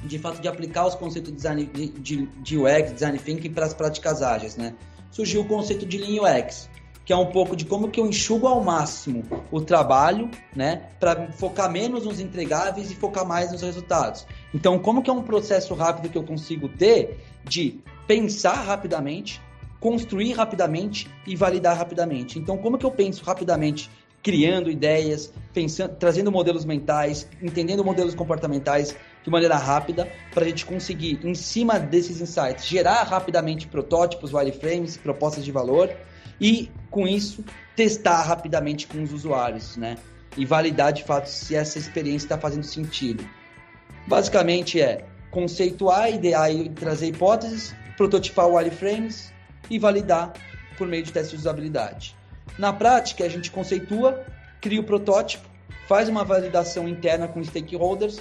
de 0.05 0.19
fato 0.19 0.41
de 0.41 0.49
aplicar 0.49 0.87
os 0.87 0.95
conceitos 0.95 1.31
de, 1.31 1.37
design, 1.37 1.65
de, 1.65 2.27
de 2.27 2.59
UX, 2.59 2.93
design 2.93 3.19
thinking 3.19 3.53
para 3.53 3.67
as 3.67 3.75
práticas 3.75 4.23
ágeis, 4.23 4.57
né? 4.57 4.75
Surgiu 5.11 5.41
o 5.41 5.45
conceito 5.47 5.87
de 5.87 5.97
Lean 5.97 6.23
UX, 6.23 6.69
que 7.05 7.13
é 7.13 7.17
um 7.17 7.27
pouco 7.27 7.57
de 7.57 7.65
como 7.65 7.89
que 7.89 8.01
eu 8.01 8.07
enxugo 8.07 8.47
ao 8.47 8.63
máximo 8.63 9.23
o 9.51 9.61
trabalho, 9.61 10.29
né, 10.55 10.89
para 10.99 11.31
focar 11.33 11.71
menos 11.71 12.05
nos 12.05 12.21
entregáveis 12.21 12.91
e 12.91 12.95
focar 12.97 13.25
mais 13.25 13.53
nos 13.53 13.63
resultados. 13.63 14.27
Então, 14.53 14.79
como 14.79 15.03
que 15.03 15.09
é 15.09 15.13
um 15.13 15.23
processo 15.23 15.73
rápido 15.75 16.11
que 16.11 16.19
eu 16.19 16.25
consigo 16.25 16.69
ter 16.69 17.19
de 17.49 17.81
pensar 18.07 18.55
rapidamente, 18.55 19.41
construir 19.81 20.33
rapidamente 20.33 21.09
e 21.27 21.37
validar 21.37 21.77
rapidamente. 21.77 22.39
Então, 22.39 22.57
como 22.57 22.79
que 22.79 22.87
eu 22.87 22.91
penso 22.91 23.25
rapidamente 23.25 23.91
criando 24.23 24.69
ideias, 24.69 25.33
pensando, 25.55 25.95
trazendo 25.95 26.33
modelos 26.33 26.65
mentais, 26.65 27.29
entendendo 27.41 27.85
modelos 27.85 28.13
comportamentais 28.13 28.97
de 29.23 29.31
maneira 29.31 29.57
rápida, 29.57 30.11
para 30.35 30.45
a 30.45 30.49
gente 30.49 30.67
conseguir, 30.67 31.21
em 31.23 31.35
cima 31.35 31.79
desses 31.79 32.21
insights, 32.21 32.67
gerar 32.67 33.05
rapidamente 33.05 33.69
protótipos, 33.69 34.33
wireframes, 34.33 34.97
propostas 34.97 35.45
de 35.45 35.53
valor 35.53 35.95
e, 36.41 36.71
com 36.91 37.07
isso, 37.07 37.45
testar 37.77 38.21
rapidamente 38.23 38.89
com 38.89 39.01
os 39.01 39.13
usuários, 39.13 39.77
né? 39.77 39.97
E 40.37 40.45
validar 40.45 40.93
de 40.93 41.05
fato 41.05 41.27
se 41.27 41.55
essa 41.55 41.79
experiência 41.79 42.27
está 42.27 42.37
fazendo 42.37 42.65
sentido. 42.65 43.25
Basicamente 44.09 44.81
é 44.81 45.05
conceituar, 45.37 46.11
idear 46.11 46.51
e 46.51 46.71
trazer 46.71 47.09
hipóteses, 47.09 47.75
prototipar 47.95 48.49
wireframes 48.49 49.35
e 49.69 49.79
validar 49.79 50.33
por 50.79 50.89
meio 50.89 51.03
de 51.03 51.13
testes 51.13 51.33
de 51.33 51.37
usabilidade. 51.37 52.17
Na 52.59 52.73
prática, 52.73 53.23
a 53.23 53.29
gente 53.29 53.51
conceitua, 53.51 54.25
cria 54.63 54.81
o 54.81 54.85
protótipo, 54.85 55.47
faz 55.87 56.09
uma 56.09 56.25
validação 56.25 56.89
interna 56.89 57.29
com 57.29 57.45
stakeholders, 57.45 58.19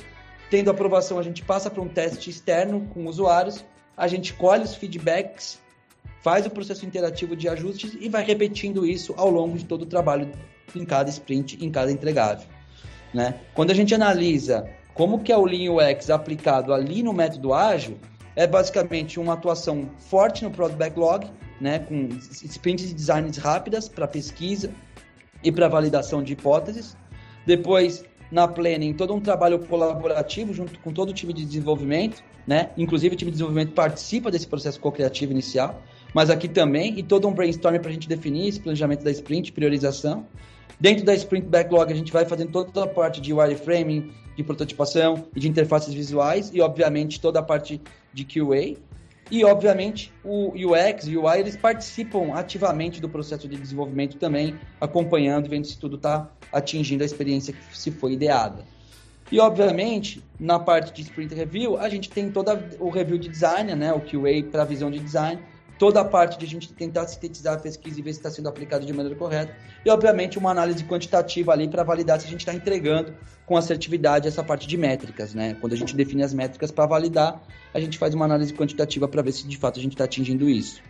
tendo 0.50 0.70
aprovação, 0.70 1.18
a 1.18 1.24
gente 1.24 1.42
passa 1.42 1.70
para 1.70 1.82
um 1.82 1.88
teste 1.88 2.30
externo 2.30 2.86
com 2.94 3.06
usuários, 3.06 3.64
a 3.96 4.10
gente 4.10 4.34
colhe 4.34 4.66
os 4.66 4.76
feedbacks, 4.76 5.58
faz 6.20 6.46
o 6.46 6.50
processo 6.50 6.86
interativo 6.86 7.34
de 7.34 7.48
ajustes 7.48 7.96
e 7.98 8.10
vai 8.10 8.26
repetindo 8.26 8.86
isso 8.86 9.14
ao 9.16 9.30
longo 9.30 9.58
de 9.58 9.64
todo 9.64 9.84
o 9.84 9.86
trabalho 9.86 10.30
em 10.76 10.84
cada 10.84 11.10
sprint, 11.10 11.64
em 11.64 11.72
cada 11.72 11.90
entregável. 11.90 12.46
Né? 13.14 13.40
Quando 13.54 13.72
a 13.72 13.74
gente 13.74 13.96
analisa 13.96 14.70
como 14.96 15.20
que 15.20 15.32
é 15.32 15.38
o 15.38 15.46
Lean 15.46 15.74
UX 15.74 16.10
aplicado 16.10 16.74
ali 16.74 17.04
no 17.04 17.14
método 17.14 17.54
ágil, 17.54 18.00
é 18.36 18.48
basicamente 18.48 19.20
uma 19.20 19.34
atuação 19.34 19.90
forte 20.00 20.44
no 20.44 20.50
Product 20.50 20.80
Backlog, 20.80 21.28
né, 21.60 21.80
com 21.80 22.10
sprints 22.30 22.88
de 22.88 22.94
designs 22.94 23.38
rápidas 23.38 23.88
para 23.88 24.08
pesquisa 24.08 24.72
e 25.44 25.52
para 25.52 25.68
validação 25.68 26.24
de 26.24 26.34
hipóteses. 26.34 26.98
Depois, 27.46 28.06
na 28.32 28.48
planning, 28.48 28.94
todo 28.94 29.14
um 29.14 29.20
trabalho 29.20 29.60
colaborativo 29.60 30.54
junto 30.54 30.80
com 30.80 30.92
todo 30.92 31.10
o 31.10 31.14
time 31.14 31.34
de 31.34 31.46
desenvolvimento, 31.46 32.24
né? 32.48 32.70
Inclusive 32.78 33.16
o 33.16 33.18
time 33.18 33.32
de 33.32 33.36
desenvolvimento 33.36 33.74
participa 33.74 34.32
desse 34.32 34.48
processo 34.48 34.80
co-criativo 34.80 35.32
inicial, 35.32 35.82
mas 36.14 36.30
aqui 36.30 36.48
também, 36.48 36.98
e 36.98 37.04
todo 37.04 37.28
um 37.28 37.34
brainstorming 37.34 37.80
para 37.80 37.90
a 37.90 37.94
gente 37.94 38.08
definir 38.08 38.48
esse 38.48 38.60
planejamento 38.60 39.04
da 39.04 39.12
sprint, 39.12 39.52
priorização. 39.52 40.26
Dentro 40.80 41.06
da 41.06 41.14
sprint 41.14 41.48
backlog, 41.48 41.92
a 41.92 41.96
gente 41.96 42.12
vai 42.12 42.26
fazendo 42.26 42.52
toda 42.52 42.84
a 42.84 42.88
parte 42.88 43.22
de 43.22 43.34
wireframing, 43.34 44.12
de 44.36 44.44
prototipação 44.44 45.28
e 45.36 45.40
de 45.40 45.48
interfaces 45.48 45.94
visuais, 45.94 46.52
e 46.54 46.62
obviamente 46.62 47.20
toda 47.20 47.40
a 47.40 47.44
parte 47.44 47.82
de 48.14 48.26
QA, 48.26 48.78
e, 49.32 49.44
obviamente, 49.44 50.14
o 50.24 50.50
UX 50.50 51.08
e 51.08 51.18
o 51.18 51.26
UI 51.26 51.40
eles 51.40 51.58
participam 51.58 52.34
ativamente 52.34 53.02
do 53.02 53.10
processo 53.10 53.48
de 53.48 53.58
desenvolvimento 53.58 54.18
também, 54.18 54.56
acompanhando 54.80 55.48
e 55.48 55.50
vendo 55.50 55.66
se 55.66 55.80
tudo 55.80 55.96
está 55.96 56.30
atingindo 56.52 57.02
a 57.02 57.06
experiência 57.06 57.52
que 57.52 57.78
se 57.78 57.90
foi 57.90 58.14
ideada. 58.14 58.64
E, 59.32 59.40
obviamente, 59.40 60.24
na 60.40 60.60
parte 60.60 60.94
de 60.94 61.02
Sprint 61.02 61.34
Review, 61.34 61.78
a 61.78 61.90
gente 61.90 62.12
tem 62.12 62.30
todo 62.30 62.52
o 62.80 62.90
review 62.90 63.18
de 63.18 63.28
design, 63.28 63.74
né, 63.74 63.92
o 63.92 64.00
QA 64.00 64.44
para 64.52 64.62
a 64.62 64.66
visão 64.66 64.92
de 64.92 65.00
design, 65.00 65.42
toda 65.78 66.02
a 66.02 66.06
parte 66.06 66.38
de 66.38 66.46
a 66.46 66.48
gente 66.48 66.72
tentar 66.74 67.08
sintetizar 67.08 67.56
a 67.56 67.58
pesquisa 67.58 68.00
e 68.00 68.02
ver 68.02 68.14
se 68.14 68.20
está 68.20 68.30
sendo 68.30 68.50
aplicado 68.50 68.86
de 68.86 68.94
maneira 68.94 69.18
correta. 69.18 69.56
E, 69.86 69.90
obviamente, 69.90 70.38
uma 70.38 70.52
análise 70.52 70.84
quantitativa 70.84 71.52
ali 71.52 71.68
para 71.68 71.84
validar 71.84 72.20
se 72.20 72.28
a 72.28 72.30
gente 72.30 72.42
está 72.42 72.54
entregando 72.54 73.14
com 73.46 73.58
assertividade 73.58 74.28
essa 74.28 74.44
parte 74.44 74.68
de 74.68 74.78
métricas. 74.78 75.34
Né? 75.34 75.56
Quando 75.60 75.74
a 75.74 75.78
gente 75.78 75.96
define 75.96 76.24
as 76.24 76.34
métricas 76.34 76.72
para 76.72 76.86
validar, 76.86 77.42
a 77.74 77.80
gente 77.80 77.98
faz 77.98 78.14
uma 78.14 78.26
análise 78.26 78.54
quantitativa 78.54 79.08
para 79.08 79.22
ver 79.22 79.32
se 79.32 79.48
de 79.48 79.58
fato 79.58 79.80
a 79.80 79.82
gente 79.82 79.94
está 79.94 80.06
atingindo 80.06 80.50
isso. 80.50 80.82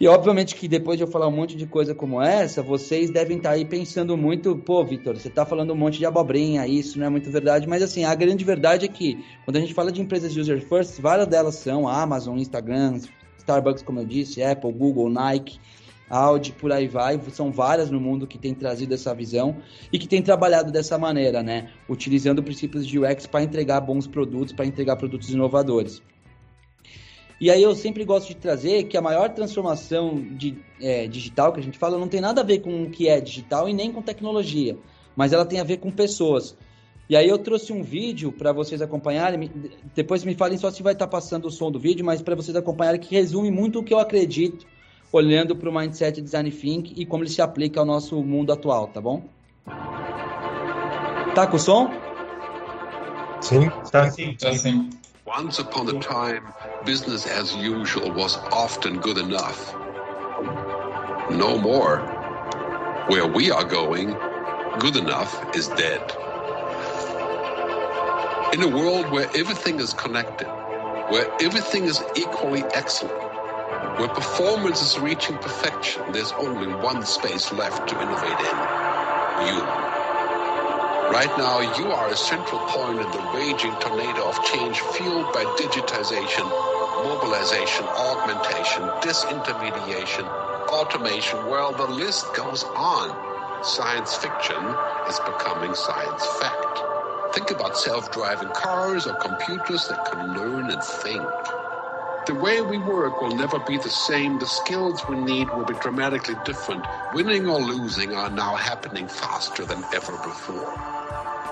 E 0.00 0.08
obviamente 0.08 0.54
que 0.54 0.66
depois 0.66 0.96
de 0.96 1.04
eu 1.04 1.08
falar 1.08 1.28
um 1.28 1.30
monte 1.30 1.54
de 1.54 1.66
coisa 1.66 1.94
como 1.94 2.22
essa, 2.22 2.62
vocês 2.62 3.10
devem 3.10 3.36
estar 3.36 3.50
tá 3.50 3.54
aí 3.56 3.66
pensando 3.66 4.16
muito, 4.16 4.56
pô, 4.56 4.82
Vitor, 4.82 5.14
você 5.14 5.28
está 5.28 5.44
falando 5.44 5.74
um 5.74 5.76
monte 5.76 5.98
de 5.98 6.06
abobrinha, 6.06 6.66
isso 6.66 6.98
não 6.98 7.06
é 7.06 7.10
muito 7.10 7.30
verdade, 7.30 7.68
mas 7.68 7.82
assim, 7.82 8.02
a 8.02 8.14
grande 8.14 8.42
verdade 8.42 8.86
é 8.86 8.88
que 8.88 9.22
quando 9.44 9.58
a 9.58 9.60
gente 9.60 9.74
fala 9.74 9.92
de 9.92 10.00
empresas 10.00 10.34
user 10.34 10.66
first, 10.66 10.98
várias 11.02 11.26
delas 11.26 11.56
são 11.56 11.86
Amazon, 11.86 12.38
Instagram, 12.38 12.98
Starbucks, 13.40 13.82
como 13.82 14.00
eu 14.00 14.06
disse, 14.06 14.42
Apple, 14.42 14.72
Google, 14.72 15.10
Nike, 15.10 15.58
Audi, 16.08 16.52
por 16.52 16.72
aí 16.72 16.88
vai. 16.88 17.20
São 17.30 17.52
várias 17.52 17.90
no 17.90 18.00
mundo 18.00 18.26
que 18.26 18.36
têm 18.36 18.52
trazido 18.52 18.94
essa 18.94 19.14
visão 19.14 19.56
e 19.92 19.98
que 19.98 20.08
têm 20.08 20.20
trabalhado 20.20 20.72
dessa 20.72 20.98
maneira, 20.98 21.42
né? 21.42 21.70
Utilizando 21.88 22.42
princípios 22.42 22.86
de 22.86 22.98
UX 22.98 23.26
para 23.26 23.44
entregar 23.44 23.80
bons 23.80 24.06
produtos, 24.06 24.52
para 24.52 24.66
entregar 24.66 24.96
produtos 24.96 25.30
inovadores. 25.30 26.02
E 27.40 27.50
aí 27.50 27.62
eu 27.62 27.74
sempre 27.74 28.04
gosto 28.04 28.28
de 28.28 28.34
trazer 28.34 28.84
que 28.84 28.98
a 28.98 29.00
maior 29.00 29.30
transformação 29.30 30.22
de, 30.36 30.58
é, 30.78 31.06
digital 31.06 31.52
que 31.52 31.60
a 31.60 31.62
gente 31.62 31.78
fala 31.78 31.96
não 31.96 32.06
tem 32.06 32.20
nada 32.20 32.42
a 32.42 32.44
ver 32.44 32.58
com 32.58 32.82
o 32.82 32.90
que 32.90 33.08
é 33.08 33.18
digital 33.18 33.66
e 33.66 33.72
nem 33.72 33.90
com 33.90 34.02
tecnologia, 34.02 34.76
mas 35.16 35.32
ela 35.32 35.46
tem 35.46 35.58
a 35.58 35.64
ver 35.64 35.78
com 35.78 35.90
pessoas. 35.90 36.54
E 37.10 37.16
aí 37.16 37.28
eu 37.28 37.38
trouxe 37.38 37.72
um 37.72 37.82
vídeo 37.82 38.30
para 38.30 38.52
vocês 38.52 38.80
acompanharem. 38.80 39.50
Depois 39.96 40.22
me 40.22 40.36
falem 40.36 40.56
só 40.56 40.70
se 40.70 40.80
vai 40.80 40.92
estar 40.92 41.06
tá 41.06 41.10
passando 41.10 41.46
o 41.46 41.50
som 41.50 41.68
do 41.68 41.76
vídeo, 41.76 42.04
mas 42.04 42.22
para 42.22 42.36
vocês 42.36 42.56
acompanharem 42.56 43.00
que 43.00 43.12
resume 43.12 43.50
muito 43.50 43.80
o 43.80 43.82
que 43.82 43.92
eu 43.92 43.98
acredito 43.98 44.64
olhando 45.12 45.56
para 45.56 45.68
o 45.68 45.74
mindset 45.74 46.20
design 46.20 46.48
think 46.52 46.94
e 46.96 47.04
como 47.04 47.24
ele 47.24 47.30
se 47.30 47.42
aplica 47.42 47.80
ao 47.80 47.84
nosso 47.84 48.22
mundo 48.22 48.52
atual, 48.52 48.86
tá 48.86 49.00
bom? 49.00 49.24
Tá 51.34 51.48
com 51.48 51.56
o 51.56 51.58
som? 51.58 51.90
Sim, 53.40 53.68
tá 53.90 54.08
sim. 54.08 54.36
Tá 54.36 54.52
sim. 54.52 54.88
Once 55.26 55.60
upon 55.60 55.88
a 55.88 55.98
time, 55.98 56.46
business 56.86 57.26
as 57.26 57.52
usual 57.56 58.12
was 58.12 58.38
often 58.52 59.00
good 59.00 59.18
enough. 59.18 59.74
No 61.36 61.58
more. 61.58 62.02
Where 63.08 63.26
we 63.26 63.50
are 63.50 63.64
going, 63.64 64.14
good 64.78 64.96
enough 64.96 65.44
is 65.56 65.66
dead. 65.70 66.29
In 68.52 68.62
a 68.64 68.68
world 68.68 69.10
where 69.12 69.28
everything 69.36 69.80
is 69.80 69.94
connected, 69.94 70.48
where 71.08 71.28
everything 71.40 71.84
is 71.84 72.02
equally 72.16 72.64
excellent, 72.74 73.22
where 73.98 74.08
performance 74.08 74.82
is 74.82 74.98
reaching 74.98 75.38
perfection, 75.38 76.12
there's 76.12 76.32
only 76.32 76.68
one 76.82 77.04
space 77.04 77.52
left 77.52 77.88
to 77.90 78.00
innovate 78.02 78.40
in. 78.40 78.82
You. 79.48 79.62
Right 81.10 81.30
now, 81.38 81.60
you 81.60 81.92
are 81.92 82.08
a 82.10 82.16
central 82.16 82.60
point 82.68 83.00
in 83.00 83.10
the 83.12 83.30
raging 83.34 83.74
tornado 83.80 84.28
of 84.28 84.44
change 84.44 84.80
fueled 84.80 85.32
by 85.32 85.44
digitization, 85.56 86.44
mobilization, 87.04 87.86
augmentation, 87.86 88.84
disintermediation, 89.02 90.28
automation, 90.70 91.46
well, 91.46 91.72
the 91.72 91.86
list 91.86 92.26
goes 92.34 92.64
on. 92.76 93.64
Science 93.64 94.14
fiction 94.16 94.62
is 95.08 95.20
becoming 95.20 95.74
science 95.74 96.26
fact. 96.40 96.80
Think 97.34 97.52
about 97.52 97.76
self-driving 97.78 98.48
cars 98.50 99.06
or 99.06 99.14
computers 99.14 99.86
that 99.88 100.04
can 100.04 100.34
learn 100.34 100.68
and 100.68 100.82
think. 100.82 101.22
The 102.26 102.34
way 102.34 102.60
we 102.60 102.78
work 102.78 103.22
will 103.22 103.36
never 103.36 103.60
be 103.60 103.76
the 103.78 103.88
same. 103.88 104.38
The 104.40 104.46
skills 104.46 105.00
we 105.08 105.16
need 105.16 105.48
will 105.54 105.64
be 105.64 105.74
dramatically 105.74 106.34
different. 106.44 106.84
Winning 107.14 107.46
or 107.46 107.60
losing 107.60 108.14
are 108.14 108.30
now 108.30 108.56
happening 108.56 109.06
faster 109.06 109.64
than 109.64 109.84
ever 109.94 110.12
before. 110.24 110.74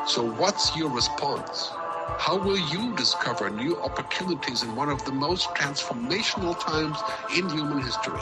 So 0.09 0.29
what's 0.29 0.77
your 0.77 0.91
response? 0.91 1.71
How 2.19 2.37
will 2.37 2.59
you 2.59 2.97
discover 2.97 3.49
new 3.49 3.81
opportunities 3.81 4.65
in 4.65 4.75
one 4.75 4.89
of 4.89 5.05
the 5.05 5.13
most 5.13 5.49
transformational 5.51 6.59
times 6.59 6.99
in 7.37 7.49
human 7.51 7.81
history? 7.81 8.21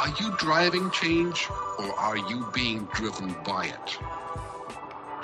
Are 0.00 0.12
you 0.20 0.36
driving 0.38 0.90
change 0.90 1.48
or 1.78 1.98
are 2.00 2.16
you 2.16 2.46
being 2.52 2.88
driven 2.94 3.36
by 3.44 3.66
it? 3.66 4.15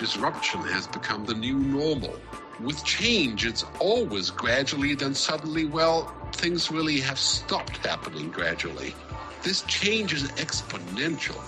Disruption 0.03 0.61
has 0.63 0.89
become 0.89 1.25
the 1.25 1.35
new 1.35 1.57
normal. 1.57 2.19
With 2.59 2.85
change, 2.85 3.47
it's 3.47 3.65
always 3.79 4.31
gradually, 4.31 4.97
then 4.97 5.15
suddenly, 5.15 5.65
well, 5.65 6.13
things 6.33 6.73
really 6.73 6.99
have 6.99 7.21
stopped 7.21 7.77
happening 7.87 8.29
gradually. 8.29 8.97
This 9.45 9.63
change 9.63 10.13
is 10.13 10.25
exponential. 10.33 11.41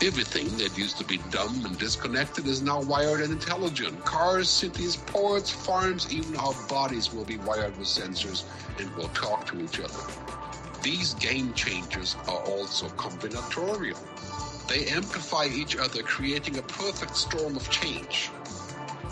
Everything 0.00 0.56
that 0.58 0.78
used 0.78 0.98
to 0.98 1.04
be 1.04 1.18
dumb 1.32 1.64
and 1.66 1.76
disconnected 1.80 2.46
is 2.46 2.62
now 2.62 2.80
wired 2.80 3.22
and 3.22 3.32
intelligent. 3.32 4.04
Cars, 4.04 4.48
cities, 4.48 4.94
ports, 4.94 5.50
farms, 5.50 6.12
even 6.12 6.36
our 6.36 6.54
bodies 6.68 7.12
will 7.12 7.24
be 7.24 7.38
wired 7.38 7.76
with 7.76 7.88
sensors 7.88 8.44
and 8.78 8.88
will 8.94 9.08
talk 9.08 9.46
to 9.46 9.60
each 9.60 9.80
other. 9.80 10.04
These 10.84 11.14
game 11.14 11.54
changers 11.54 12.14
are 12.28 12.42
also 12.46 12.86
combinatorial. 12.90 13.98
They 14.70 14.86
amplify 14.86 15.46
each 15.46 15.76
other, 15.76 16.00
creating 16.04 16.58
a 16.58 16.62
perfect 16.62 17.16
storm 17.16 17.56
of 17.56 17.68
change. 17.70 18.30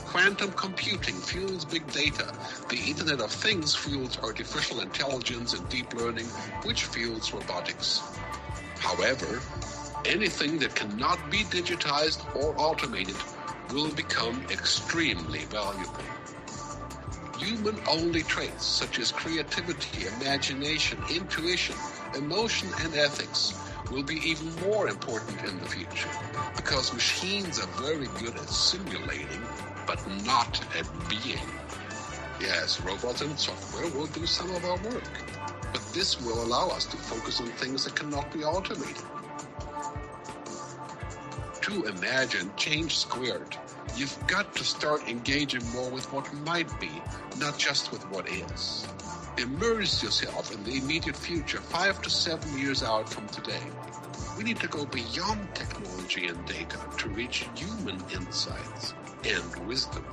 Quantum 0.07 0.53
computing 0.53 1.17
fuels 1.17 1.65
big 1.65 1.91
data. 1.91 2.33
The 2.69 2.79
Internet 2.87 3.21
of 3.21 3.33
Things 3.33 3.75
fuels 3.75 4.17
artificial 4.23 4.81
intelligence 4.83 5.55
and 5.55 5.69
deep 5.69 5.93
learning, 5.95 6.27
which 6.63 6.85
fuels 6.85 7.35
robotics. 7.35 8.01
However, 8.79 9.41
anything 10.05 10.61
that 10.61 10.77
cannot 10.77 11.29
be 11.29 11.39
digitized 11.39 12.25
or 12.37 12.55
automated 12.57 13.17
will 13.73 13.91
become 13.91 14.41
extremely 14.53 15.41
valuable. 15.47 16.05
Human 17.37 17.81
only 17.89 18.23
traits 18.23 18.65
such 18.65 19.01
as 19.01 19.11
creativity, 19.11 20.07
imagination, 20.07 21.03
intuition, 21.11 21.75
emotion, 22.15 22.71
and 22.81 22.95
ethics 22.95 23.55
will 23.91 24.03
be 24.03 24.17
even 24.29 24.55
more 24.67 24.89
important 24.89 25.43
in 25.45 25.59
the 25.61 25.67
future 25.69 26.11
because 26.57 26.93
machines 26.93 27.59
are 27.59 27.83
very 27.83 28.07
good 28.19 28.37
at 28.37 28.49
simulating, 28.49 29.43
but 29.87 30.01
not 30.25 30.63
at 30.79 30.87
being. 31.09 31.41
Yes, 32.41 32.81
robots 32.83 33.23
and 33.23 33.39
software 33.39 33.89
will 33.93 34.07
do 34.09 34.27
some 34.27 34.55
of 34.55 34.65
our 34.65 34.77
work, 34.91 35.11
but 35.73 35.83
this 35.95 36.21
will 36.21 36.43
allow 36.43 36.69
us 36.69 36.87
to 36.87 36.97
focus 36.97 37.41
on 37.41 37.49
things 37.53 37.85
that 37.85 37.97
cannot 37.97 38.33
be 38.33 38.45
automated. 38.45 39.03
To 41.63 41.85
imagine 41.85 42.53
change 42.57 42.97
squared, 42.99 43.57
you've 43.97 44.17
got 44.27 44.55
to 44.57 44.65
start 44.65 45.09
engaging 45.09 45.67
more 45.73 45.91
with 45.91 46.11
what 46.13 46.33
might 46.45 46.79
be, 46.81 46.91
not 47.39 47.59
just 47.59 47.91
with 47.91 48.03
what 48.11 48.29
is. 48.29 48.87
Immerse 49.41 50.03
yourself 50.03 50.53
in 50.53 50.65
the 50.65 50.79
immediate 50.79 51.17
future, 51.17 51.61
five 51.61 52.03
to 52.03 52.11
seven 52.11 52.59
years 52.59 52.83
out 52.83 53.09
from 53.09 53.29
today. 53.29 53.63
We 54.37 54.43
need 54.43 54.59
to 54.61 54.67
go 54.67 54.85
beyond 54.87 55.55
technology 55.55 56.27
and 56.27 56.45
data 56.45 56.79
to 56.99 57.09
reach 57.11 57.47
human 57.55 58.03
insights 58.13 58.95
and 59.25 59.67
wisdom. 59.69 60.05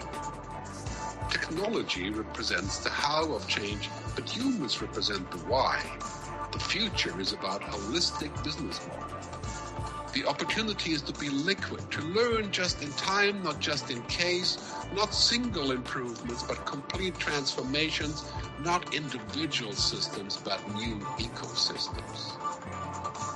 Technology 1.31 2.11
represents 2.11 2.79
the 2.79 2.89
how 2.91 3.33
of 3.33 3.47
change, 3.47 3.89
but 4.15 4.29
humans 4.29 4.79
represent 4.81 5.29
the 5.31 5.39
why. 5.39 5.81
The 6.51 6.59
future 6.59 7.19
is 7.19 7.33
about 7.33 7.61
holistic 7.61 8.31
business 8.43 8.79
model. 8.87 9.14
The 10.15 10.25
opportunity 10.25 10.93
is 10.93 11.01
to 11.01 11.13
be 11.19 11.27
liquid, 11.27 11.91
to 11.91 12.01
learn 12.01 12.49
just 12.49 12.81
in 12.81 12.89
time, 12.93 13.43
not 13.43 13.59
just 13.59 13.91
in 13.91 14.01
case, 14.03 14.57
not 14.93 15.13
single 15.13 15.71
improvements, 15.71 16.41
but 16.41 16.65
complete 16.65 17.19
transformations, 17.19 18.23
not 18.61 18.95
individual 18.95 19.73
systems, 19.73 20.37
but 20.37 20.65
new 20.73 20.95
ecosystems. 21.19 22.31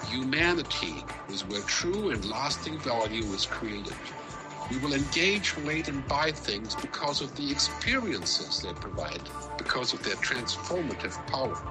Humanity 0.07 1.03
is 1.27 1.45
where 1.45 1.61
true 1.63 2.11
and 2.11 2.23
lasting 2.23 2.79
value 2.79 3.25
is 3.33 3.45
created. 3.45 3.97
We 4.71 4.77
will 4.77 4.93
engage, 4.93 5.57
relate, 5.57 5.89
and 5.89 6.07
buy 6.07 6.31
things 6.31 6.75
because 6.75 7.19
of 7.19 7.35
the 7.35 7.51
experiences 7.51 8.61
they 8.61 8.71
provide, 8.71 9.27
because 9.57 9.91
of 9.91 10.01
their 10.03 10.15
transformative 10.15 11.17
power. 11.27 11.61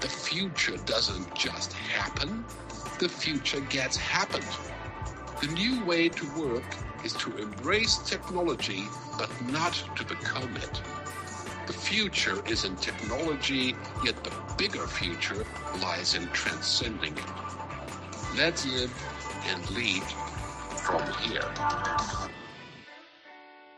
The 0.00 0.08
future 0.08 0.76
doesn't 0.86 1.34
just 1.34 1.72
happen, 1.72 2.44
the 3.00 3.08
future 3.08 3.60
gets 3.70 3.96
happened. 3.96 4.44
The 5.40 5.46
new 5.54 5.82
way 5.86 6.10
to 6.10 6.24
work 6.38 6.68
is 7.02 7.14
to 7.14 7.34
embrace 7.38 7.96
technology, 7.96 8.84
but 9.16 9.30
not 9.50 9.72
to 9.96 10.04
become 10.04 10.54
it. 10.56 10.82
The 11.66 11.72
future 11.72 12.42
is 12.46 12.66
in 12.66 12.76
technology, 12.76 13.74
yet 14.04 14.22
the 14.22 14.32
bigger 14.58 14.86
future 14.86 15.46
lies 15.80 16.14
in 16.14 16.28
transcending 16.34 17.16
it. 17.16 17.30
Let's 18.36 18.66
live 18.66 18.92
and 19.48 19.70
lead 19.70 20.04
from 20.84 21.00
here. 21.22 21.48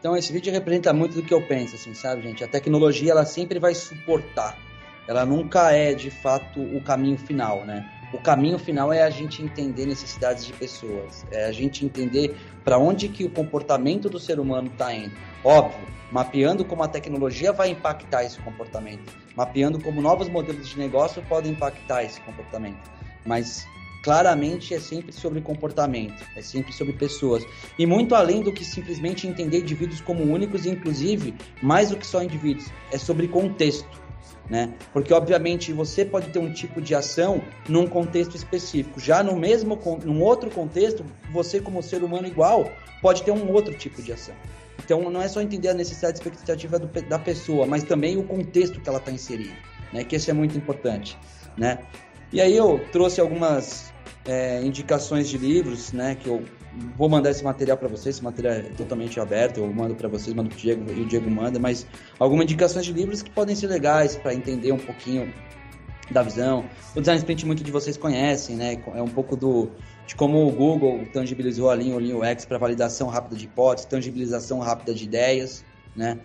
Então 0.01 0.17
esse 0.17 0.33
vídeo 0.33 0.53
representa 0.53 0.93
muito 0.93 1.15
do 1.15 1.23
que 1.23 1.33
eu 1.33 1.47
penso, 1.47 1.77
assim, 1.77 1.95
sabe, 1.95 2.23
gente? 2.23 2.43
A 2.43 2.49
tecnologia 2.49 3.13
ela 3.13 3.25
sempre 3.25 3.61
vai 3.61 3.73
suportar. 3.73 4.59
Ela 5.07 5.25
nunca 5.25 5.71
é 5.71 5.95
de 5.95 6.11
fato 6.11 6.61
o 6.61 6.83
caminho 6.83 7.17
final, 7.17 7.65
né? 7.65 7.89
O 8.13 8.19
caminho 8.19 8.59
final 8.59 8.93
é 8.93 9.03
a 9.03 9.11
gente 9.11 9.43
entender 9.43 9.87
necessidades 9.87 10.45
de 10.45 10.53
pessoas, 10.53 11.25
é 11.31 11.47
a 11.47 11.53
gente 11.53 11.85
entender 11.85 12.37
para 12.65 12.79
onde 12.79 13.09
que 13.09 13.25
o 13.25 13.31
comportamento 13.31 14.09
do 14.09 14.19
ser 14.19 14.39
humano 14.39 14.69
está 14.69 14.93
indo. 14.93 15.13
Óbvio, 15.43 15.87
mapeando 16.11 16.65
como 16.65 16.83
a 16.83 16.89
tecnologia 16.89 17.53
vai 17.53 17.71
impactar 17.71 18.25
esse 18.25 18.39
comportamento, 18.41 19.13
mapeando 19.35 19.81
como 19.81 20.03
novos 20.03 20.29
modelos 20.29 20.69
de 20.69 20.79
negócio 20.79 21.23
podem 21.29 21.53
impactar 21.53 22.05
esse 22.05 22.21
comportamento, 22.21 22.91
mas 23.25 23.67
claramente 24.05 24.75
é 24.75 24.81
sempre 24.81 25.13
sobre 25.13 25.41
comportamento, 25.41 26.23
é 26.37 26.43
sempre 26.43 26.73
sobre 26.73 26.93
pessoas. 26.93 27.45
E 27.79 27.87
muito 27.87 28.15
além 28.15 28.43
do 28.43 28.53
que 28.53 28.65
simplesmente 28.65 29.27
entender 29.27 29.61
indivíduos 29.61 30.01
como 30.01 30.25
únicos, 30.25 30.67
inclusive, 30.67 31.35
mais 31.63 31.91
do 31.91 31.97
que 31.97 32.07
só 32.07 32.23
indivíduos, 32.23 32.67
é 32.91 32.99
sobre 32.99 33.29
contexto 33.29 34.03
né? 34.49 34.73
Porque 34.93 35.13
obviamente 35.13 35.73
você 35.73 36.05
pode 36.05 36.29
ter 36.31 36.39
um 36.39 36.53
tipo 36.53 36.81
de 36.81 36.95
ação 36.95 37.43
num 37.69 37.87
contexto 37.87 38.37
específico. 38.37 39.01
Já 39.01 39.23
no 39.23 39.37
mesmo 39.37 39.79
num 40.05 40.21
outro 40.21 40.51
contexto, 40.51 41.05
você 41.33 41.61
como 41.61 41.83
ser 41.83 42.03
humano 42.03 42.27
igual 42.27 42.71
pode 43.01 43.23
ter 43.23 43.31
um 43.31 43.51
outro 43.51 43.75
tipo 43.75 44.03
de 44.03 44.13
ação. 44.13 44.35
Então 44.85 45.11
não 45.11 45.23
é 45.23 45.29
só 45.29 45.41
entender 45.41 45.69
a 45.69 45.75
necessidade 45.75 46.19
expectativa 46.19 46.79
do, 46.79 46.87
da 47.03 47.19
pessoa, 47.19 47.67
mas 47.67 47.83
também 47.83 48.17
o 48.17 48.25
contexto 48.25 48.81
que 48.81 48.89
ela 48.89 48.99
está 48.99 49.11
inserida, 49.11 49.55
né? 49.93 50.05
Que 50.05 50.17
isso 50.17 50.31
é 50.31 50.35
muito 50.35 50.57
importante, 50.57 51.17
né? 51.57 51.79
E 52.33 52.41
aí 52.41 52.57
eu 52.57 52.81
trouxe 52.91 53.21
algumas 53.21 53.93
é, 54.25 54.63
indicações 54.63 55.29
de 55.29 55.39
livros, 55.39 55.93
né? 55.93 56.15
Que 56.15 56.29
eu 56.29 56.43
vou 56.97 57.09
mandar 57.09 57.31
esse 57.31 57.45
material 57.45 57.77
para 57.77 57.89
vocês, 57.89 58.17
esse 58.17 58.25
material 58.25 58.55
é 58.55 58.63
totalmente 58.63 59.19
aberto, 59.21 59.59
eu 59.59 59.73
mando 59.73 59.95
para 59.95 60.09
vocês, 60.09 60.35
mando 60.35 60.49
pro 60.49 60.59
Diego 60.59 60.91
e 60.93 61.03
o 61.03 61.07
Diego 61.07 61.31
manda, 61.31 61.59
mas 61.59 61.87
algumas 62.19 62.45
indicações 62.45 62.87
de 62.87 62.93
livros 62.93 63.23
que 63.23 63.31
podem 63.31 63.55
ser 63.55 63.67
legais 63.67 64.17
para 64.17 64.35
entender 64.35 64.73
um 64.73 64.79
pouquinho 64.79 65.33
da 66.11 66.23
visão. 66.23 66.65
O 66.95 67.01
Design 67.01 67.19
Sprint 67.19 67.47
muito 67.47 67.63
de 67.63 67.71
vocês 67.71 67.97
conhecem, 67.97 68.57
né? 68.57 68.83
É 68.95 69.03
um 69.03 69.09
pouco 69.09 69.37
do 69.37 69.71
de 70.07 70.15
como 70.15 70.47
o 70.47 70.51
Google 70.51 71.07
tangibilizou 71.13 71.71
a 71.71 71.75
linha, 71.75 71.95
o 71.95 71.99
linha 71.99 72.17
UX 72.17 72.45
para 72.45 72.59
validação 72.59 73.09
rápida 73.09 73.37
de 73.37 73.45
hipóteses, 73.45 73.89
tangibilização 73.89 74.59
rápida 74.59 74.93
de 74.93 75.05
ideias, 75.05 75.65
né? 75.95 76.19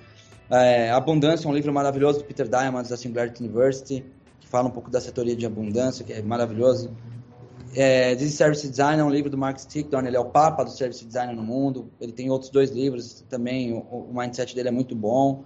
É, 0.49 0.89
Abundância, 0.91 1.49
um 1.49 1.53
livro 1.53 1.73
maravilhoso 1.73 2.19
do 2.19 2.25
Peter 2.25 2.47
Diamond 2.47 2.89
da 2.89 2.97
Singularity 2.97 3.43
University, 3.43 4.03
que 4.39 4.47
fala 4.47 4.67
um 4.67 4.71
pouco 4.71 4.89
da 4.89 5.01
setoria 5.01 5.35
de 5.35 5.45
abundância, 5.45 6.05
que 6.05 6.13
é 6.13 6.21
maravilhoso. 6.21 6.95
É, 7.75 8.15
This 8.15 8.33
Service 8.33 8.67
Design 8.67 9.01
é 9.01 9.03
um 9.03 9.09
livro 9.09 9.29
do 9.29 9.37
Mark 9.37 9.59
Stickdorn, 9.59 10.07
ele 10.07 10.17
é 10.17 10.19
o 10.19 10.25
papa 10.25 10.63
do 10.63 10.71
Service 10.71 11.05
Design 11.05 11.33
no 11.35 11.43
mundo. 11.43 11.91
Ele 11.99 12.11
tem 12.11 12.29
outros 12.29 12.49
dois 12.49 12.71
livros 12.71 13.23
também, 13.29 13.73
o, 13.73 13.79
o 13.79 14.13
mindset 14.13 14.55
dele 14.55 14.69
é 14.69 14.71
muito 14.71 14.95
bom. 14.95 15.43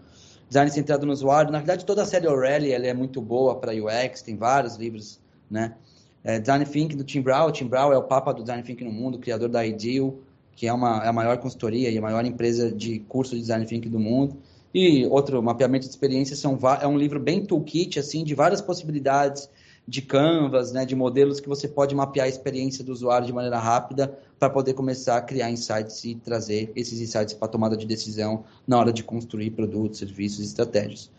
Design 0.48 0.70
centrado 0.70 1.06
no 1.06 1.14
usuário. 1.14 1.52
Na 1.52 1.60
verdade, 1.60 1.86
toda 1.86 2.04
a 2.04 2.06
série 2.06 2.28
O'Reilly 2.28 2.74
é 2.74 2.94
muito 2.94 3.22
boa 3.22 3.56
para 3.56 3.72
UX, 3.72 4.22
tem 4.22 4.36
vários 4.36 4.76
livros, 4.76 5.20
né? 5.50 5.76
É, 6.24 6.40
Design 6.40 6.66
Thinking 6.66 6.98
do 6.98 7.04
Tim 7.04 7.22
Brown. 7.22 7.48
O 7.48 7.52
Tim 7.52 7.68
Brown 7.68 7.92
é 7.92 7.98
o 7.98 8.04
papa 8.04 8.34
do 8.34 8.42
Design 8.42 8.62
Thinking 8.62 8.84
no 8.84 8.92
mundo, 8.92 9.18
criador 9.18 9.50
da 9.50 9.66
Ideal, 9.66 10.16
que 10.56 10.68
é, 10.68 10.74
uma, 10.74 11.04
é 11.04 11.08
a 11.08 11.14
maior 11.14 11.38
consultoria 11.38 11.90
e 11.90 11.98
a 11.98 12.02
maior 12.02 12.24
empresa 12.26 12.72
de 12.72 13.00
curso 13.00 13.34
de 13.34 13.42
Design 13.42 13.66
Thinking 13.66 13.90
do 13.90 14.00
mundo. 14.00 14.38
E 14.74 15.06
outro, 15.08 15.42
Mapeamento 15.42 15.86
de 15.86 15.92
Experiências, 15.92 16.44
é 16.46 16.88
um 16.88 16.98
livro 16.98 17.20
bem 17.20 17.46
toolkit, 17.46 18.00
assim, 18.00 18.24
de 18.24 18.36
várias 18.36 18.62
possibilidades 18.62 19.50
de 19.88 20.02
canvas, 20.02 20.72
né, 20.72 20.86
de 20.86 20.96
modelos 20.96 21.40
que 21.40 21.50
você 21.50 21.68
pode 21.68 21.94
mapear 21.96 22.26
a 22.26 22.30
experiência 22.30 22.84
do 22.84 22.92
usuário 22.92 23.26
de 23.26 23.34
maneira 23.34 23.58
rápida 23.58 24.18
para 24.40 24.50
poder 24.50 24.74
começar 24.74 25.18
a 25.18 25.22
criar 25.22 25.50
insights 25.50 26.04
e 26.06 26.16
trazer 26.16 26.72
esses 26.76 27.02
insights 27.02 27.34
para 27.34 27.48
tomada 27.48 27.76
de 27.76 27.86
decisão 27.86 28.44
na 28.66 28.80
hora 28.80 28.94
de 28.94 29.04
construir 29.04 29.52
produtos, 29.52 30.00
serviços 30.00 30.40
e 30.40 30.44
estratégias. 30.44 31.10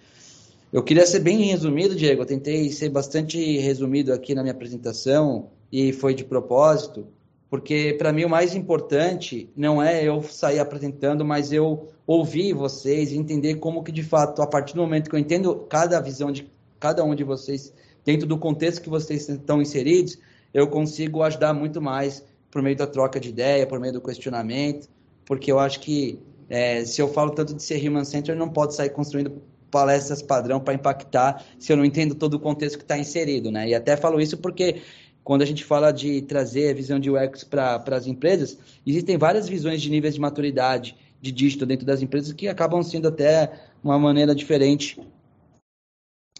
Eu 0.72 0.82
queria 0.82 1.06
ser 1.06 1.20
bem 1.20 1.42
resumido, 1.42 1.94
Diego. 1.94 2.22
Eu 2.22 2.26
tentei 2.26 2.70
ser 2.70 2.88
bastante 2.88 3.58
resumido 3.58 4.10
aqui 4.12 4.34
na 4.34 4.42
minha 4.42 4.54
apresentação 4.54 5.50
e 5.70 5.92
foi 5.92 6.14
de 6.14 6.24
propósito, 6.24 7.06
porque 7.50 7.94
para 7.98 8.10
mim 8.10 8.24
o 8.24 8.30
mais 8.30 8.54
importante 8.54 9.50
não 9.54 9.82
é 9.82 10.02
eu 10.02 10.22
sair 10.22 10.58
apresentando, 10.58 11.26
mas 11.26 11.52
eu 11.52 11.88
ouvir 12.06 12.54
vocês 12.54 13.12
e 13.12 13.18
entender 13.18 13.56
como 13.56 13.82
que 13.82 13.92
de 13.92 14.02
fato, 14.02 14.40
a 14.40 14.46
partir 14.46 14.74
do 14.74 14.80
momento 14.80 15.10
que 15.10 15.14
eu 15.14 15.20
entendo 15.20 15.54
cada 15.68 16.00
visão 16.00 16.32
de 16.32 16.50
cada 16.80 17.04
um 17.04 17.14
de 17.14 17.22
vocês 17.22 17.72
dentro 18.04 18.26
do 18.26 18.38
contexto 18.38 18.82
que 18.82 18.88
vocês 18.88 19.28
estão 19.28 19.60
inseridos, 19.60 20.18
eu 20.52 20.66
consigo 20.66 21.22
ajudar 21.22 21.52
muito 21.52 21.80
mais 21.80 22.24
por 22.50 22.62
meio 22.62 22.76
da 22.76 22.86
troca 22.86 23.18
de 23.18 23.30
ideia, 23.30 23.66
por 23.66 23.80
meio 23.80 23.94
do 23.94 24.00
questionamento, 24.00 24.88
porque 25.24 25.50
eu 25.50 25.58
acho 25.58 25.80
que 25.80 26.18
é, 26.48 26.84
se 26.84 27.00
eu 27.00 27.08
falo 27.08 27.30
tanto 27.30 27.54
de 27.54 27.62
ser 27.62 27.86
human 27.88 28.04
center, 28.04 28.36
não 28.36 28.48
pode 28.48 28.74
sair 28.74 28.90
construindo 28.90 29.42
palestras 29.70 30.20
padrão 30.20 30.60
para 30.60 30.74
impactar 30.74 31.42
se 31.58 31.72
eu 31.72 31.76
não 31.78 31.84
entendo 31.84 32.14
todo 32.14 32.34
o 32.34 32.40
contexto 32.40 32.76
que 32.76 32.84
está 32.84 32.98
inserido, 32.98 33.50
né? 33.50 33.68
E 33.68 33.74
até 33.74 33.96
falo 33.96 34.20
isso 34.20 34.36
porque 34.36 34.82
quando 35.24 35.40
a 35.40 35.46
gente 35.46 35.64
fala 35.64 35.90
de 35.90 36.20
trazer 36.22 36.70
a 36.70 36.74
visão 36.74 37.00
de 37.00 37.10
UX 37.10 37.42
para 37.44 37.82
as 37.92 38.06
empresas, 38.06 38.58
existem 38.86 39.16
várias 39.16 39.48
visões 39.48 39.80
de 39.80 39.88
níveis 39.88 40.14
de 40.14 40.20
maturidade 40.20 40.94
de 41.22 41.32
dígito 41.32 41.64
dentro 41.64 41.86
das 41.86 42.02
empresas 42.02 42.32
que 42.32 42.48
acabam 42.48 42.82
sendo 42.82 43.08
até 43.08 43.50
uma 43.82 43.98
maneira 43.98 44.34
diferente 44.34 45.00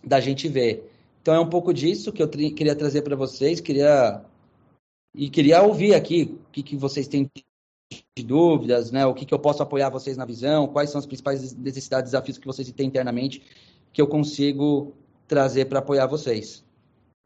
da 0.05 0.21
gente 0.21 0.49
ver. 0.49 0.92
Então 1.23 1.35
é 1.35 1.41
um 1.41 1.49
pouco 1.49 1.73
disso 1.73 2.13
que 2.13 2.21
eu 2.21 2.29
queria 2.29 2.75
trazer 2.75 3.03
para 3.03 3.15
vocês, 3.15 3.61
queria 3.61 4.25
e 5.15 5.31
queria 5.31 5.63
ouvir 5.63 5.95
aqui 5.95 6.37
o 6.49 6.51
que, 6.51 6.63
que 6.65 6.77
vocês 6.77 7.07
têm 7.07 7.31
de 8.17 8.25
dúvidas, 8.25 8.91
né? 8.91 9.07
O 9.07 9.15
que, 9.15 9.25
que 9.25 9.33
eu 9.33 9.39
posso 9.39 9.63
apoiar 9.63 9.89
vocês 9.89 10.17
na 10.17 10.25
visão, 10.25 10.67
quais 10.67 10.91
são 10.91 10.99
as 10.99 11.07
principais 11.07 11.55
necessidades, 11.55 12.11
desafios 12.11 12.39
que 12.39 12.47
vocês 12.47 12.71
têm 12.73 12.89
internamente 12.89 13.41
que 13.93 14.03
eu 14.03 14.09
consigo 14.09 14.95
trazer 15.29 15.67
para 15.67 15.79
apoiar 15.79 16.07
vocês. 16.07 16.65